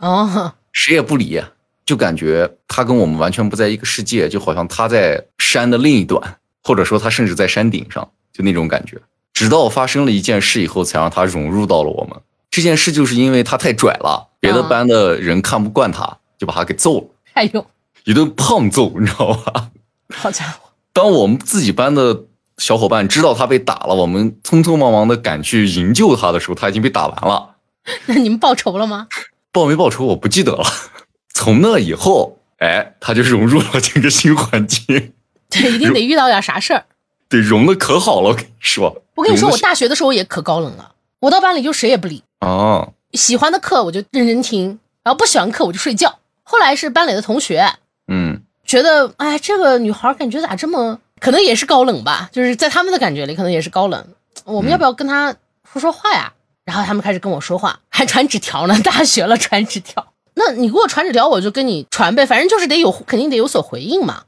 [0.00, 1.40] 哦，谁也不理，
[1.86, 6.20] 就感觉他跟我们完全不在一个世界，就好像他在山的另一端，
[6.64, 9.00] 或者说他甚至在山顶上，就那种感觉。
[9.32, 12.20] 直到发生了一件事以后，才让他融入到了我们。
[12.50, 17.06] 这件事就是因为他太拽了，别的班的人看不惯他，就把他给揍了。
[17.34, 17.64] 哎呦，
[18.02, 19.70] 一顿胖揍，你知道吧？
[20.12, 20.68] 好家伙！
[20.92, 22.24] 当我们自己班的
[22.60, 27.56] 小伙伴知道他被打了，我们匆匆忙忙的赶去营救他的时候，他已经被打完了。
[28.04, 29.08] 那你们报仇了吗？
[29.50, 30.64] 报没报仇我不记得了。
[31.32, 35.12] 从那以后，哎，他就融入了这个新环境。
[35.48, 36.84] 对，一定得遇到点啥事儿。
[37.30, 39.02] 对，融的可好了，我跟你说。
[39.14, 40.92] 我跟你说，我大学的时候也可高冷了。
[41.20, 42.22] 我到班里就谁也不理。
[42.40, 46.18] 哦，喜欢的课我就认真听，然后不喜欢课我就睡觉。
[46.42, 47.74] 后来是班里的同学，
[48.08, 54.04] 嗯，觉得哎，这个女孩感觉咋这么，可能也是高冷吧，就是在他们的感觉里可能也是高冷。
[54.44, 55.36] 我们要不要跟他
[55.70, 56.32] 说说话呀？
[56.64, 58.76] 然后他们开始跟我说话，还传纸条呢。
[58.82, 64.22] 大学了传纸条，那你给我传纸条，我就跟你传呗，反正就是得有，肯定得有所回应嘛。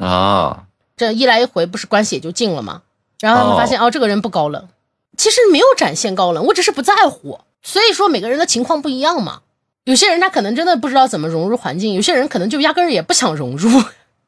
[0.00, 0.64] 啊，
[0.96, 2.82] 这一来一回不是关系也就近了吗？
[3.20, 4.68] 然后他们发现哦，这个人不高冷，
[5.16, 7.40] 其实没有展现高冷，我只是不在乎。
[7.62, 9.40] 所以说每个人的情况不一样嘛。
[9.84, 13.70] 有些人他可能真的不知道怎么融入环境，有些人可能就压根儿也不想融入，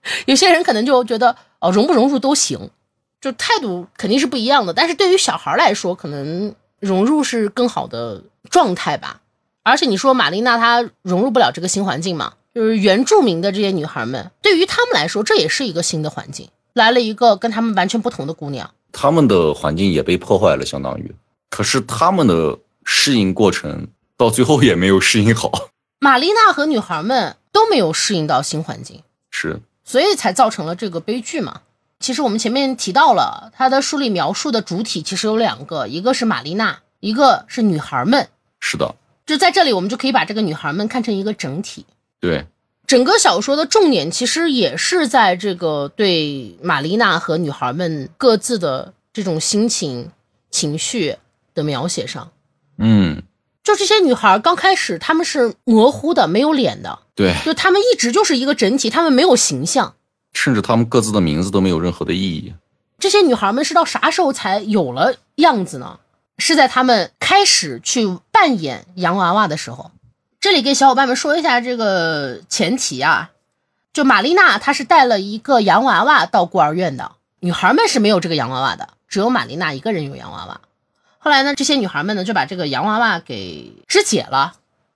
[0.27, 2.71] 有些人可能就觉得哦融不融入都行，
[3.21, 4.73] 就态度肯定是不一样的。
[4.73, 9.21] 但是对于小孩来说，可能融入是更好的状态吧。
[9.63, 12.35] 而且你说玛丽娜她融入不了这个新环境嘛？
[12.55, 18.71] 就是原住民的这些女孩们，对于她们来说，这也是一个新的环境，来了一个跟她们完全不同的姑娘。
[18.93, 21.15] 她们的环境也被破坏了，相当于。
[21.51, 25.51] 可是她们的适应过程到最后也没有适应好，
[25.99, 31.63] 玛丽娜和女孩们都没有适应到新环境，是所以才造成了这个悲剧嘛。
[31.99, 38.29] 其实我们前面提到了，他的书里描述的主体其实有两个，一个是玛丽娜，一个是女孩们。
[38.61, 41.87] 是的，就在这里，我们就可以把这个女孩们看成一个整体。
[42.21, 42.45] 对，
[42.87, 50.11] 整个小说的重点其实也是在这个对玛丽娜和女孩们各自的这种心情、
[50.51, 51.17] 情绪
[51.55, 52.31] 的描写上。
[52.77, 53.23] 嗯，
[53.67, 59.97] 就这些女孩刚开始，她们是模糊的，没有脸的，对，就她们一直就是一个整体，她们没有形象。
[60.33, 62.55] 甚至他们各自的名字都没有任何的意义。
[63.01, 65.99] 这些女孩们是到啥时候才有了样子呢？
[66.39, 69.91] 是在她们开始去扮演洋娃娃的时候。
[70.39, 73.31] 这里给小伙伴们说一下这个前提啊，
[73.93, 77.11] 就玛丽娜她是带了一个洋娃娃到孤儿院的，
[77.41, 80.61] 女孩们是没有这个洋娃娃的，只有玛丽娜一个人有洋娃娃。
[81.27, 84.53] 后来呢，这些女孩们呢就把这个洋娃娃给肢解了，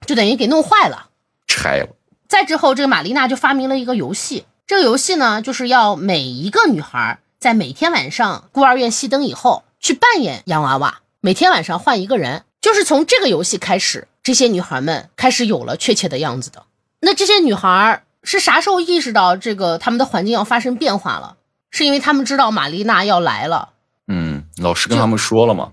[0.06, 1.08] 就等于给弄坏了。
[1.48, 1.88] 拆了，
[2.28, 4.44] 再之后，这个玛丽娜就发明了一个游戏。
[4.64, 12.44] 这个游戏呢，就是要每一个女孩在每天晚上孤儿院熄灯以后去扮演洋娃娃，每天晚上换一个人。
[12.60, 16.62] 就是从这个游戏开始，这些女孩们开始有了确切的样子的。
[17.00, 21.38] 那这些女孩是啥时候意识到这个她们的环境要发生变化了？
[21.72, 23.70] 是因为他们知道玛丽娜要来了。
[24.06, 25.72] 嗯，老师跟他们说了嘛。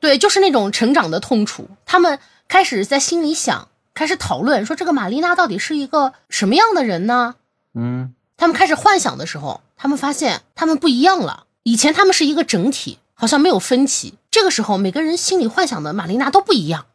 [0.00, 1.68] 对，就是那种成长的痛楚。
[1.84, 7.34] 他们开始在心里想，开始讨论说这个玛丽娜到底是一个什么样的人呢？
[7.74, 11.46] 嗯，他们开始幻想的时候，他们发现他们不一样了。
[11.64, 14.14] 以前他们是一个整体，好像没有分歧。
[14.30, 16.86] 这个时候，每个人心里幻想的玛丽娜都不一样。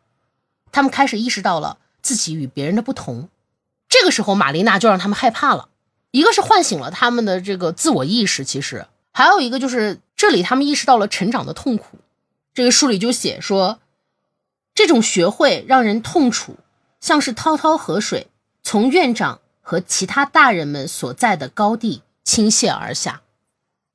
[0.72, 3.30] 他们开始意识到了自己与别人的不同。
[3.88, 5.68] 这个时候，玛丽娜就让他们害怕了。
[6.12, 12.00] 一个是唤醒了他们的这个自我意识，其实还有一个就是这里他们意识到了成长的痛苦。
[12.54, 13.80] 这个书里就写说，
[14.76, 16.58] 这种学会让人痛楚，
[17.00, 18.28] 像是滔滔河水
[18.62, 23.22] 从院长和其他大人们所在的高地倾泻而下。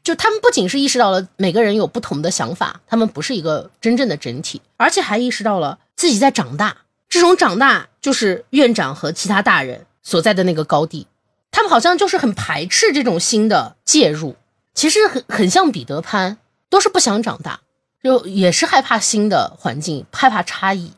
[0.02, 6.78] 就他们不仅是意识到了每个人有不同的想法，他们不是一个真正的整体，而且还意识到了自己在长大。
[7.08, 11.06] 这种长大就是院长和其他大人所在的那个高地，
[11.50, 14.36] 他们好像就是很排斥这种新的介入。
[14.74, 16.38] 其实很很像彼得潘，
[16.70, 17.60] 都是不想长大。
[18.02, 20.92] 就也是害怕新的环境，害怕差异，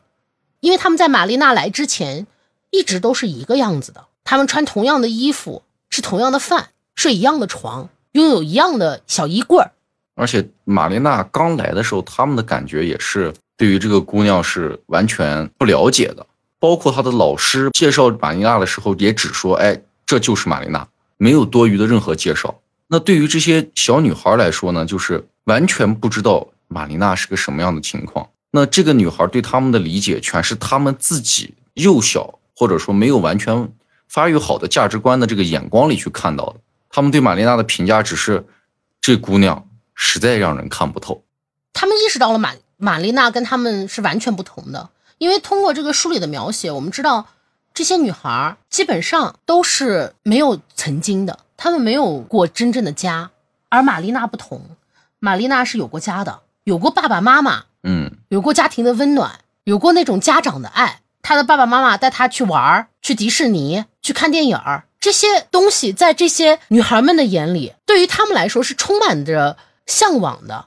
[0.59, 2.27] 因为他们在玛丽娜来之前
[2.69, 4.05] 一直都是一个样子的。
[4.23, 9.65] 他们穿同样的衣服，吃同样的饭，睡一样的床，拥有一样的小衣柜。
[10.15, 16.25] 而且玛丽娜刚来的时候，他们的感觉也是对于这个姑娘是完全不了解的。
[16.59, 20.87] 包括她的老师介绍玛丽娜的时候，也只说：“哎，这就是玛丽娜，
[21.17, 22.53] 没有多余的任何介绍。”
[22.87, 26.47] 那对于这些小女孩来说呢，就是完全不知道。
[26.71, 28.29] 玛丽娜是个什么样的情况？
[28.51, 33.71] 那这个女孩对他们的理解，全是他们自己幼小或者说没有完全
[34.07, 36.55] 发育好的价值观的这个眼光里去看到的。
[36.89, 38.45] 他们对玛丽娜的评价只是，
[38.99, 41.23] 这姑娘实在让人看不透。
[41.73, 47.27] 他们意识到了玛玛丽娜跟他们是完全不同的，因为通过这个书里的描写，我们知道
[47.73, 53.31] 这些女孩基本上都是没有曾经的，她们没有过真正的家，
[53.69, 54.61] 而玛丽娜不同，
[55.19, 56.41] 玛丽娜是有过家的。
[56.63, 61.01] 有过爸爸妈妈，嗯，有过家庭的温暖，有过那种家长的爱。
[61.23, 70.65] 他的爸爸妈妈带他去玩，去迪士尼，去看电影儿，这些东西在这些女孩们的眼里，对于他们来说是充满着向往的，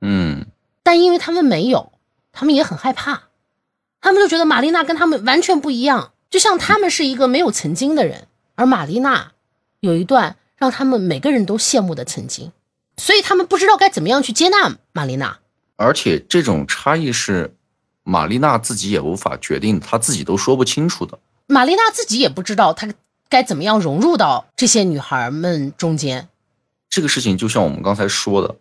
[0.00, 0.46] 嗯。
[0.82, 1.92] 但因为他们没有，
[2.32, 3.22] 他们也很害怕，
[4.00, 8.26] 他们就觉得玛丽娜跟他们完全不一样，就像他们是一个没有曾经的人，
[8.56, 9.30] 而玛丽娜
[9.78, 12.50] 有一段让他们每个人都羡慕的曾经。
[12.98, 15.38] 所以他们不知道该怎么样去接纳玛丽娜，
[15.76, 17.56] 而且这种差异是
[18.04, 21.18] 玛丽娜自己也无法决定，她自己都说不清楚的。
[21.46, 22.86] 玛丽娜自己也不知道她
[23.28, 26.28] 该怎么样融入到这些女孩们中间。
[26.90, 28.54] 这个事情就像我们刚才说的，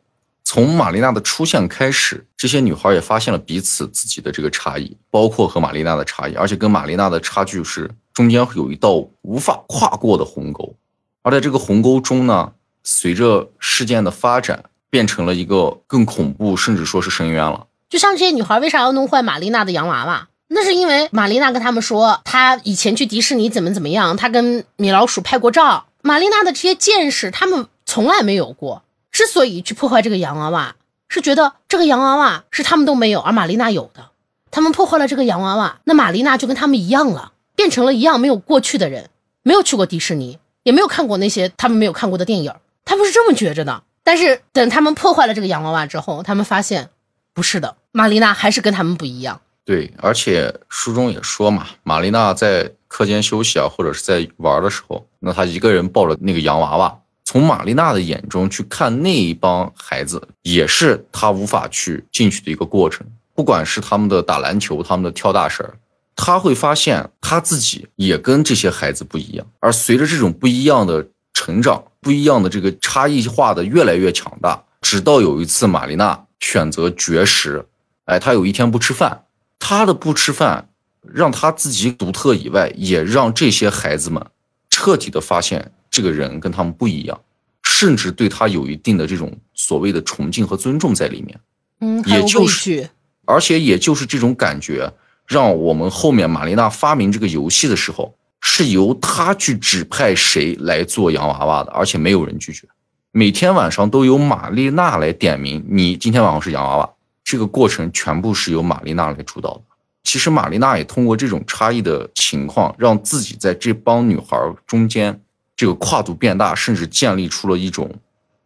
[0.43, 10.73] 从玛丽娜的出现开始，这些女孩也发现了彼此自己的这个差异，包括和玛丽娜的差异，而且跟玛丽娜的差距是中间有一道无法跨过的鸿沟，
[11.21, 12.53] 而在这个鸿沟中呢。
[12.83, 17.67] 随着事件的发展，变成了一个更恐怖，甚至说是深渊了。
[17.89, 20.27] 就像这些女孩为啥要弄坏玛丽娜的洋娃娃？
[20.47, 25.85] 那是因为玛丽娜跟他们说，她以前去迪士尼怎么怎么样，她跟米老鼠拍过照。
[26.01, 28.83] 玛丽娜的这些见识，他们从来没有过。
[29.11, 30.75] 之所以去破坏这个洋娃娃，
[31.07, 34.09] 是觉得这个洋娃娃是他们都没有，而玛丽娜有的。
[34.49, 39.09] 他们破坏了这个洋娃娃，那玛丽娜就跟他们一样了，变成了一样没有过去的人，
[39.43, 42.53] 没有去过迪士尼，也没有看过那些他们没有看过的电影。
[42.91, 43.83] 他们是这么觉着的。
[44.03, 46.89] 但是等他们破坏了这个洋娃娃之后，他们发现
[47.33, 49.39] 不是的，玛丽娜还是跟他们不一样。
[49.63, 63.07] 对，而且书中也说嘛，玛丽娜在课间休息啊，或者是在玩的时候，那她一个人抱着那个洋娃娃，从玛丽娜的眼中去看那一帮孩子，也是她无法去进去的一个过程。
[63.33, 65.65] 不管是他们的打篮球，他们的跳大绳，
[66.13, 69.47] 她会发现她自己也跟这些孩子不一样。
[69.61, 77.63] 而随着这种不一样的成长，不一样的这个差异化的越来越强大，直到有一次玛丽娜选择绝食，
[78.05, 79.25] 哎，她有一天不吃饭。
[79.59, 80.67] 她的不吃饭，
[81.13, 84.25] 让她自己独特以外，也让这些孩子们
[84.69, 87.21] 彻底的发现这个人跟他们不一样，
[87.61, 91.39] 甚至对他有一定的这种所谓的崇敬和尊重在里面。
[91.81, 92.89] 嗯，也就是，
[93.25, 94.91] 而且也就是这种感觉，
[95.27, 102.67] 让我们后面玛丽娜发明这个游戏的时候，是由他去指派谁来做洋娃娃的，而且没有人拒绝。
[103.11, 106.89] 每天晚上都由玛丽娜来点名，你今天晚上是洋娃娃。
[107.23, 109.61] 这个过程全部是由玛丽娜来主导的。
[110.03, 115.17] 其实玛丽娜也通过这种差异的情况，让自己在这帮女孩中间
[115.55, 117.89] 这个跨度变大，甚至建立出了一种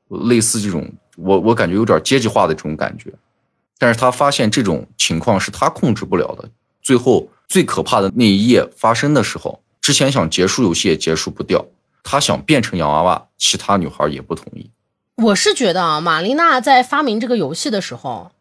[0.10, 3.12] 类似这种我我感觉有点阶级化的这种感觉。
[3.78, 6.50] 但是他发现这种情况是他控制不了的。
[6.82, 11.64] 最后最可怕的那一夜发生的时候，之前想结束游戏也结束不掉。
[12.02, 14.72] 他想变成洋娃娃，其他女孩也不同意。
[15.18, 18.32] 我是觉得啊，玛丽娜在发明这个游戏的时候。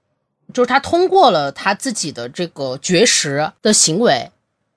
[0.55, 4.31] 就是她通过了她自己的这个绝食的行为，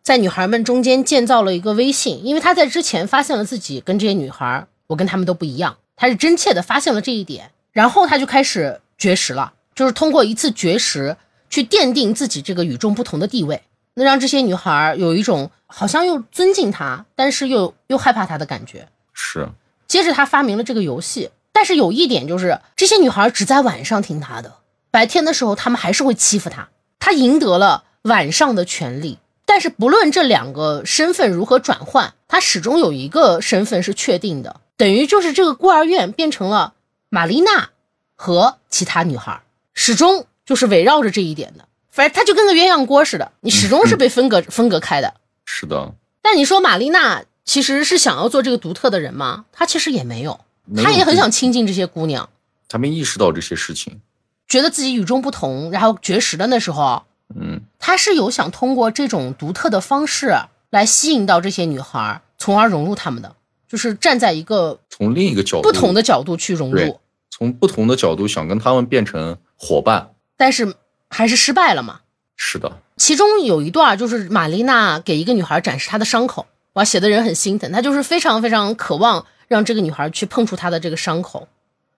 [0.03, 11.15] 在女孩们中间建造了一个威信，因为他在之前发现了自己跟这些女孩，我跟他们都不一样，他是真切的发现了这一点，然后他就开始绝食了，就是通过一次绝食
[11.49, 13.61] 去奠定自己这个与众不同的地位，
[13.99, 18.87] 那让这些女孩有一种好像又尊敬他，但是又又害怕他的感觉。
[19.11, 19.49] 是，
[19.87, 24.57] 接着他发明了这个游戏，但是有一点就是这些女孩只在晚上听他的。
[24.91, 26.69] 白天的时候，他们还是会欺负他。
[26.99, 29.17] 他赢得了晚上的权利，
[29.47, 36.75] 但是不论这两个身份如何转换，他始终有一个身份是确定的，等于就是这个孤儿院变成了
[37.09, 37.69] 玛丽娜
[38.15, 39.41] 和其他女孩，
[39.73, 41.65] 始终就是围绕着这一点的。
[41.97, 45.15] 反正他就跟个鸳鸯锅似的，你始终是被分隔分隔开的。
[45.45, 45.95] 是的。
[46.21, 49.45] 但你说玛丽娜其实是想要做这个独特的人吗？
[49.51, 50.39] 她其实也没有，
[50.75, 52.29] 她也很想亲近这些姑娘。
[52.69, 53.99] 她没意识到这些事情。
[54.47, 57.01] 觉得自己与众不同，然后绝食的那时候，
[57.35, 60.35] 嗯，她是有想通过这种独特的方式
[60.69, 63.35] 来吸引到这些女孩，从而融入他们的，
[63.67, 66.99] 就是站在一个从另一个角度不同的角度去融入，
[67.31, 70.75] 从不同的角度想跟她们变成伙伴，但是
[71.09, 72.01] 还是失败了嘛？
[72.35, 81.47] 是的，其中有一段就是玛丽娜给一个女孩展示她的伤口，哇，写的人很心疼，她就是非常非常渴望让这个女孩去碰触她的这个伤口，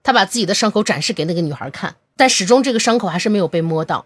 [0.02, 1.96] 她把自己的伤口展示给那个女孩看。
[2.16, 4.06] 但始终这个伤口还是没有被摸到。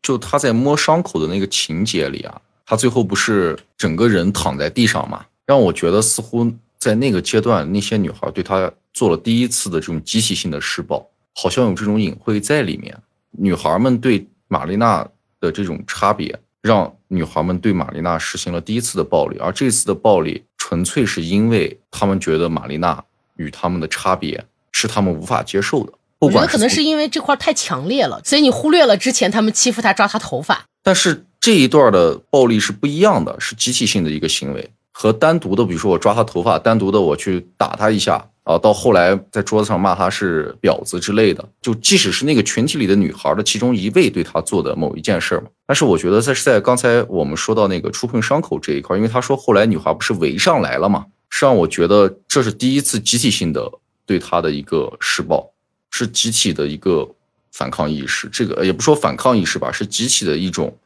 [0.00, 5.24] 就他在摸伤口的那个情节里啊，他最后不是整个人躺在地上嘛？
[5.44, 12.96] 让我觉得似乎在那个阶段，那些女孩对他做了第一次的这种集体性的施暴，好像有这种隐晦在里面。
[13.38, 15.06] 女孩们对玛丽娜
[15.40, 23.02] 的这种差别，让女孩们对玛丽娜实行了第一次的暴力，而这次的暴力纯粹是因为他们觉得玛丽娜
[23.36, 25.92] 与他们的差别是他们无法接受的。
[26.20, 30.64] 我觉得可能是因为这块太强烈了，所以你忽略了之前他们欺负她、抓她头发。
[30.82, 45.48] 但是这一段的暴力是不一样的，是集体性的一个行为，和单独的，比如说我抓他头发，单独的我去打他一下啊，到后来在桌子上骂他是婊子之类的，就即使是那个群体里的女孩的其中一位对他做的某一件事嘛。
[45.66, 53.68] 但是我觉得在是在刚才我们说到那个触碰伤口这一块，因为他说后来女孩不是围上来了嘛，是让我觉得这是第一次集体性的
[54.06, 55.50] 对他的一个施暴。
[55.96, 57.08] 是集体的一个
[57.52, 60.76] 反抗意识，这个也不说反抗意识吧，是集体的一种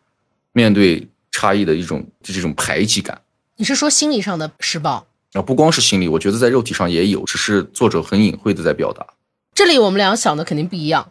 [0.52, 3.18] 面对差异的一种这种排挤感。
[3.58, 5.42] 你是说心理上的施暴啊？
[5.42, 9.04] 不光是心理，我觉得在肉体上也有，只是作者很隐晦的在表达。
[9.52, 11.10] 这里我们俩想的肯定不一样。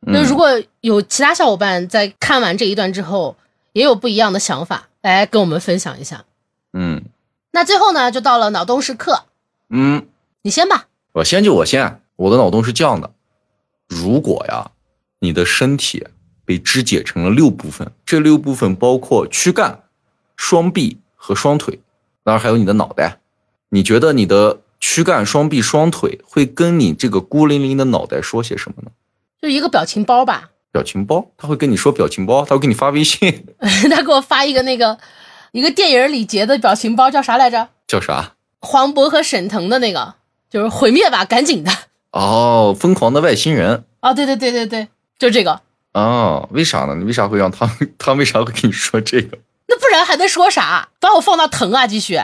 [0.00, 0.48] 那如果
[0.80, 3.36] 有其他小伙伴在看完这一段之后
[3.72, 6.24] 也有不一样的想法，来跟我们分享一下。
[6.72, 7.02] 嗯，
[7.50, 9.24] 那最后呢，就到了脑洞时刻。
[9.70, 10.06] 嗯，
[10.42, 10.86] 你先吧。
[11.14, 13.10] 我先就我先，我的脑洞是这样的。
[13.88, 14.70] 如果呀，
[15.18, 16.06] 你的身体
[16.44, 19.82] 被肢解成了六部分，这六部分包括躯干、
[20.36, 21.80] 双臂和双腿，
[22.28, 23.20] 当然还有你的脑袋。
[23.70, 28.90] 你觉得你的躯干、双臂、双腿会跟你这个孤零零的脑袋说些什么呢？
[29.40, 30.50] 就一个表情包吧。
[30.70, 33.46] 表情包，他会跟你说表情包，他会给你发微信。
[33.90, 34.98] 他给我发一个那个
[35.52, 37.70] 一个电影里截的表情包，叫啥来着？
[37.86, 38.34] 叫啥？
[38.60, 40.16] 黄渤和沈腾的那个，
[40.50, 41.72] 就是毁灭吧，赶紧的。
[42.10, 43.84] 哦，疯狂的外星人。
[44.02, 45.62] 哦，对对对对对，就这个。
[45.94, 46.94] 哦，为啥呢？
[46.94, 49.38] 你为啥会让他他为啥会跟你说这个？
[49.68, 50.88] 那不然还能说啥？
[50.98, 52.18] 把我放到疼啊，继续。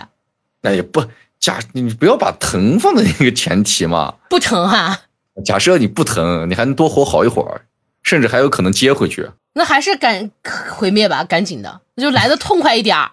[0.63, 1.05] 那也不
[1.39, 4.15] 假，你不要把疼放在那个前提嘛。
[4.31, 5.03] 不疼哈。
[5.45, 7.67] 假设你不疼，你还能多活好一会儿，
[8.03, 9.31] 甚至还有可能接回去。
[9.53, 10.31] 那还是赶
[10.71, 13.11] 毁灭吧，赶紧的，那就来的痛快一点儿。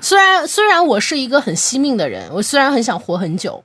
[0.00, 3.64] 虽然虽然我是一个很惜命的人，我虽然很想活很久，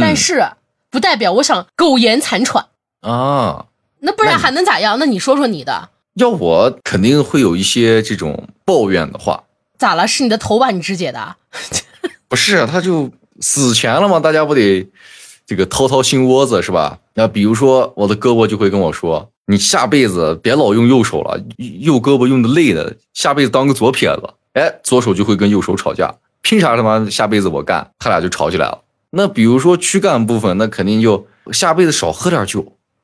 [0.00, 0.52] 但是
[0.88, 2.66] 不代表我想苟延残喘
[3.00, 3.66] 啊。
[4.00, 4.98] 那不然还能咋样？
[4.98, 5.90] 那你说说你的。
[6.14, 9.44] 要我肯定会有一些这种抱怨的话。
[9.80, 10.06] 咋了？
[10.06, 11.36] 是你的头把你肢解的？
[12.28, 13.10] 不是，他就
[13.40, 14.86] 死前了嘛，大家不得
[15.46, 16.98] 这个掏掏心窝子是吧？
[17.14, 27.90] 那比如说我的胳膊就会跟我说：“你下辈子别老用右手了，右胳膊用的累的，下辈子当个左撇子。”哎，左手就会跟右手吵架，凭啥他妈下辈子我干？
[27.98, 28.82] 他俩就吵起来了。
[29.10, 32.60] 那比如说躯干部分，那肯定就下辈子少喝点酒，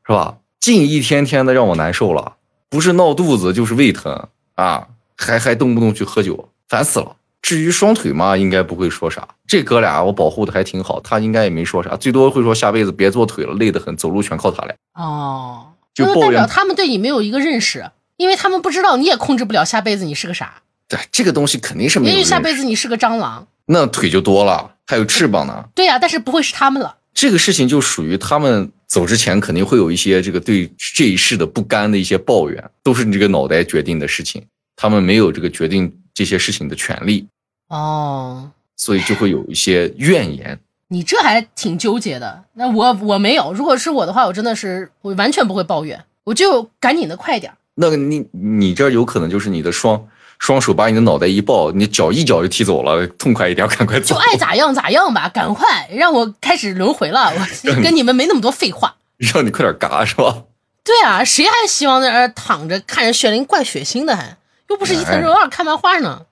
[0.07, 0.37] 是吧？
[0.61, 2.35] 近一天天的让我难受了，
[2.69, 7.17] 不是闹肚子就是胃疼啊，还还动不动去喝酒，烦死了。
[7.43, 9.27] 至于双腿嘛，应该不会说啥。
[9.47, 14.75] 这哥俩我保护的还挺好，他应该也没说啥，最多会说下辈子别做腿了，累得很，走路全靠他俩。
[14.95, 20.55] 哦，就代表他们对你没有一个认识，因为他们不知道你也控制不了下辈子你是个啥。
[20.89, 22.17] 对，这个东西肯定是没有。
[22.17, 25.65] 也许下辈子你是个蟑螂，那腿就多了，还有翅膀呢。
[25.75, 26.97] 对呀，但是不会是他们了。
[27.15, 34.43] 这个事情就属于他们走之前肯定会有一些这个对这一世的不甘的一些抱怨，都是你这个脑袋决定的事情，
[34.75, 37.29] 他们没有这个决定这些事情的权利。
[37.69, 40.59] 哦，所以就会有一些怨言。
[40.89, 42.45] 你这还挺纠结的。
[42.55, 47.53] 那我我没有，如果是我的话，我真的是我完全不会抱怨，我就赶紧的快点。
[47.75, 50.09] 那个你你这有可能就是你的双。
[50.39, 54.15] 双手把你的脑袋一抱，你脚一脚就踢走了，痛快一点， 赶快走。
[54.15, 57.33] 就爱咋样咋样吧，赶快让我开始轮回了，
[57.65, 58.97] 我跟你们没那么多废话。
[59.17, 60.43] 让你快点嘎是吧？
[60.85, 64.37] 对啊，谁还希望在那儿躺着看着血淋怪血腥的还？
[64.69, 66.23] 又不是伊藤润二看漫画呢，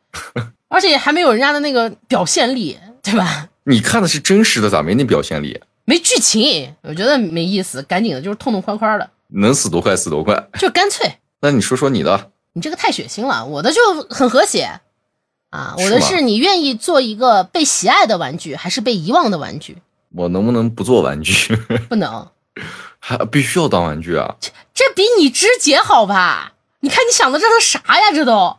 [0.68, 3.48] 而且还没有人家的那个表现力，对吧？
[3.64, 5.60] 你看的是真实的，咋没那表现力？
[5.84, 11.18] 没剧情，我觉得没意思，赶紧的，就是痛痛快快的，能死多快死多快，就干脆。
[11.42, 12.30] 那你说说你的。
[12.54, 14.80] 你这个太血腥了，我的就很和谐，
[15.50, 19.76] 啊，我的是你愿意做一个被喜爱的玩具，还是被遗忘的玩具？
[20.14, 21.56] 我能不能不做玩具？
[21.90, 22.28] 不能，
[23.00, 24.36] 还必须要当玩具啊？
[24.40, 26.53] 这这比你肢解好吧？
[26.84, 28.12] 你看你想的这都啥呀？
[28.12, 28.58] 这都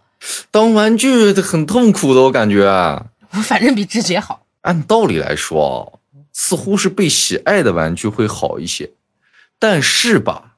[0.49, 2.65] 当玩具很痛苦的，我感觉。
[3.29, 4.47] 我反正比志杰好。
[4.61, 5.99] 按道理来说，
[6.33, 8.89] 似乎是被喜爱的玩具会好一些，
[9.59, 10.55] 但是吧，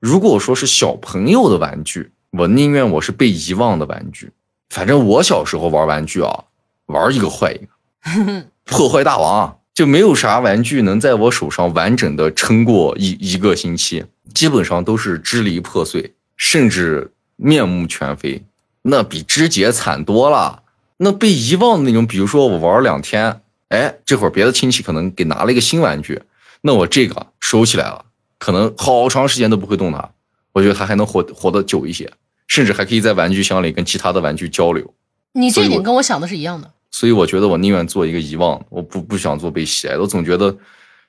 [0.00, 2.10] 如果说是小朋友的玩具。
[2.32, 4.32] 我宁愿我是被遗忘的玩具，
[4.68, 6.44] 反正我小时候玩玩具啊，
[6.86, 18.42] 玩一个坏一个， 破坏大王就没有啥玩具能在我手上完整的撑过一一个星期，基本上都是支离破碎，甚至面目全非，
[18.80, 20.62] 那比肢解惨多了。
[20.96, 26.22] 那被遗忘的那种，比如说我玩两天，哎，这会儿别的亲戚可能给拿了一个新玩具，
[26.62, 28.04] 那我这个收起来了，
[28.38, 30.10] 可能好长时间都不会动它。
[30.52, 32.10] 我觉得它还能活活得久一些，
[32.48, 34.92] 甚至还可以在玩具箱里跟其他的玩具交流。
[35.32, 36.68] 你这点跟我想的是一样的。
[36.90, 40.00] 所以我觉得我宁愿做一个遗忘，我不不想做被喜爱的。
[40.00, 40.56] 我总觉得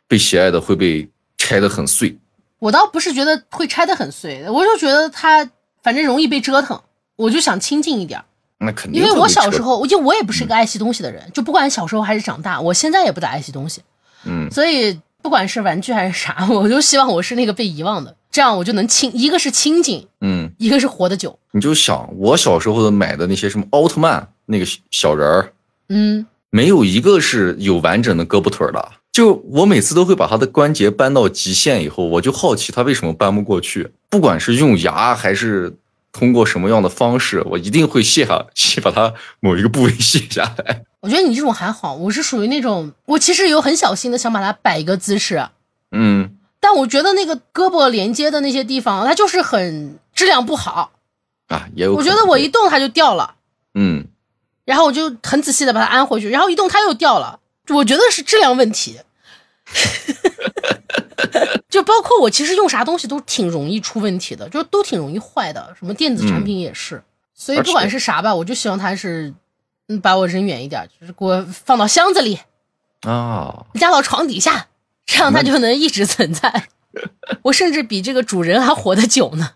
[0.07, 1.07] 被喜爱的会被
[1.37, 2.15] 拆得很碎。
[2.59, 5.49] 我倒不是觉得会拆得很碎，我就觉得它
[5.81, 6.79] 反正容易被折腾，
[7.15, 8.21] 我就想清静一点。
[8.59, 9.01] 那肯定。
[9.01, 13.81] 因为我小时候，我就我也不是一个爱惜东西的人，就不管小时候还是长大，我现在也不咋爱惜东西。
[14.25, 14.51] 嗯。
[14.51, 18.15] 所以不管是玩具还是啥，我就希望我是那个被遗忘的。
[18.31, 21.39] 这样我就能清，一个是清静，嗯，一个是活得久。
[21.51, 25.53] 你就想我小时候的买的那些什么奥特曼那个小人儿，
[25.87, 28.91] 嗯，没有一个是有完整的胳膊腿的。
[29.19, 33.91] 就我每次都会把他的关节搬到极限以后，我就好奇他为什么搬不过去。
[34.09, 35.75] 不管是用牙还是
[36.13, 40.83] 通过什么样的方式，我一定会卸下，卸把他某一个部位卸下来。
[41.01, 45.49] 我觉得你这种还好，我是属于那种，我其实有很小心的想把它摆一个姿势，
[45.91, 46.37] 嗯。
[46.61, 50.91] 但我觉得那个胳膊连接的那些地方，它就是很质量不好
[51.49, 51.93] 啊，也有。
[51.93, 53.35] 我觉得我一动它就掉了，
[53.73, 54.05] 嗯，
[54.63, 58.97] 然后我就很仔细的把它安回去，然后一动它又掉了，我觉得是质量问题。
[61.69, 67.01] 就包括我其实用啥东西都挺容易出问题的，就都挺容易坏的，什么电子产品也是。
[67.35, 69.33] 所以不管是啥吧，我就希望它是，
[69.87, 72.39] 嗯，把我扔远一点，就是给我放到箱子里
[73.01, 74.67] 啊，压到床底下，
[75.05, 76.67] 这样它就能一直存在。
[77.43, 79.51] 我甚至比这个主人还活得久呢。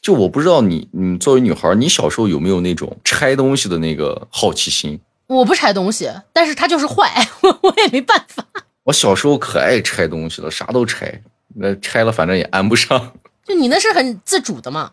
[0.00, 5.00] 就我不知道你，你作为女孩，你小时候有没有那种拆东西的那个好奇心？
[5.26, 8.46] 我不拆东西，但是它就是坏，我 我也没办法。
[8.84, 11.22] 我小时候可爱拆东西了，啥都拆，
[11.56, 13.12] 那拆了反正也安不上。
[13.44, 14.92] 就你那是很自主的嘛？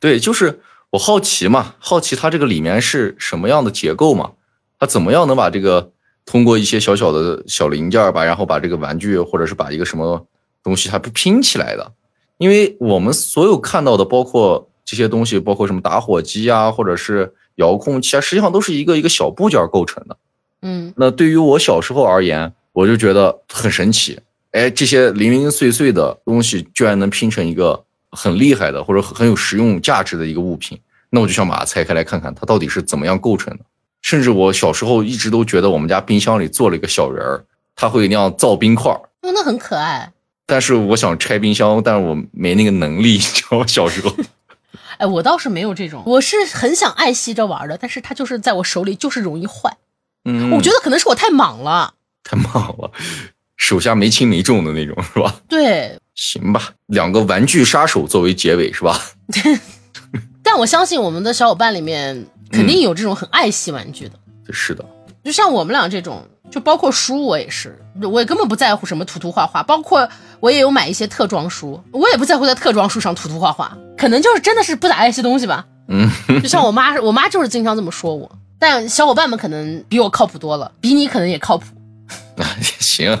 [0.00, 4.32] 对，就是我好奇嘛，好奇它这个里面是什么样的结构嘛，
[4.78, 5.92] 它怎么样能把这个
[6.24, 10.26] 通过一些小小的小零件吧，然后把这个玩具或者是把一个什么
[10.62, 11.92] 东西它不拼起来的？
[12.38, 20.16] 因为我们所有看到的，包括这些东西，包括什么打火机啊，或者是遥控器啊，实际上都是一个一个小部件构成的。
[20.62, 24.18] 嗯，那对于我小时候而言，我就觉得很神奇。
[24.52, 30.78] 哎，这些零零碎碎的东西居然能拼成一个很厉害的或者很有实用价值的一个物品，
[31.10, 33.64] 那我就想把它拆开来看看，它到底是怎么样构成的。
[34.02, 37.44] 甚至我小时候一直都觉得我们家冰箱里做了一个小人儿，
[37.76, 39.00] 他会那样造冰块儿。
[39.22, 40.12] 哦，那很可爱。
[40.44, 43.66] 但是我想拆冰箱，但是我没那个能力， 你知道吗？
[43.66, 44.14] 小时候，
[44.98, 49.78] 哎，我倒是没有这种，我是很想爱惜着玩的，但是它就是在我手里就是容易坏。
[50.24, 51.94] 嗯，我觉得可能是我太莽了，
[52.32, 52.90] 太莽了，
[53.56, 55.34] 手下没轻没重的那种，是吧？
[55.48, 58.98] 对，行吧，两个玩具杀手作为结尾，是吧？
[60.42, 64.14] 但我相信我们的小伙伴里面肯定有这种很爱惜玩具的，
[64.50, 64.84] 是的，
[65.22, 66.26] 就像我们俩这种。
[66.50, 69.62] 就包括书，我也是，我也根本不在乎什么涂涂画画。
[69.62, 70.06] 包括
[70.38, 73.74] 我也有买一些特装书，我也不在乎在特装书上涂涂画画。
[73.96, 75.64] 可能就是真的是不咋爱惜东西吧。
[75.88, 76.10] 嗯，
[76.42, 78.30] 就像我妈，我妈就是经常这么说我。
[78.58, 81.64] 但小伙伴们可能比我靠谱多了，比你可能也靠谱。
[82.36, 82.44] 啊，
[82.80, 83.16] 行，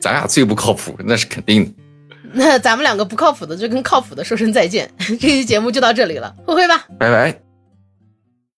[0.00, 1.72] 咱俩最不靠谱，那是肯定的。
[2.32, 4.88] 那咱们两个不靠谱的就跟靠谱的说声再见。
[4.98, 7.49] 这期节目就到这里了，挥挥吧，拜拜。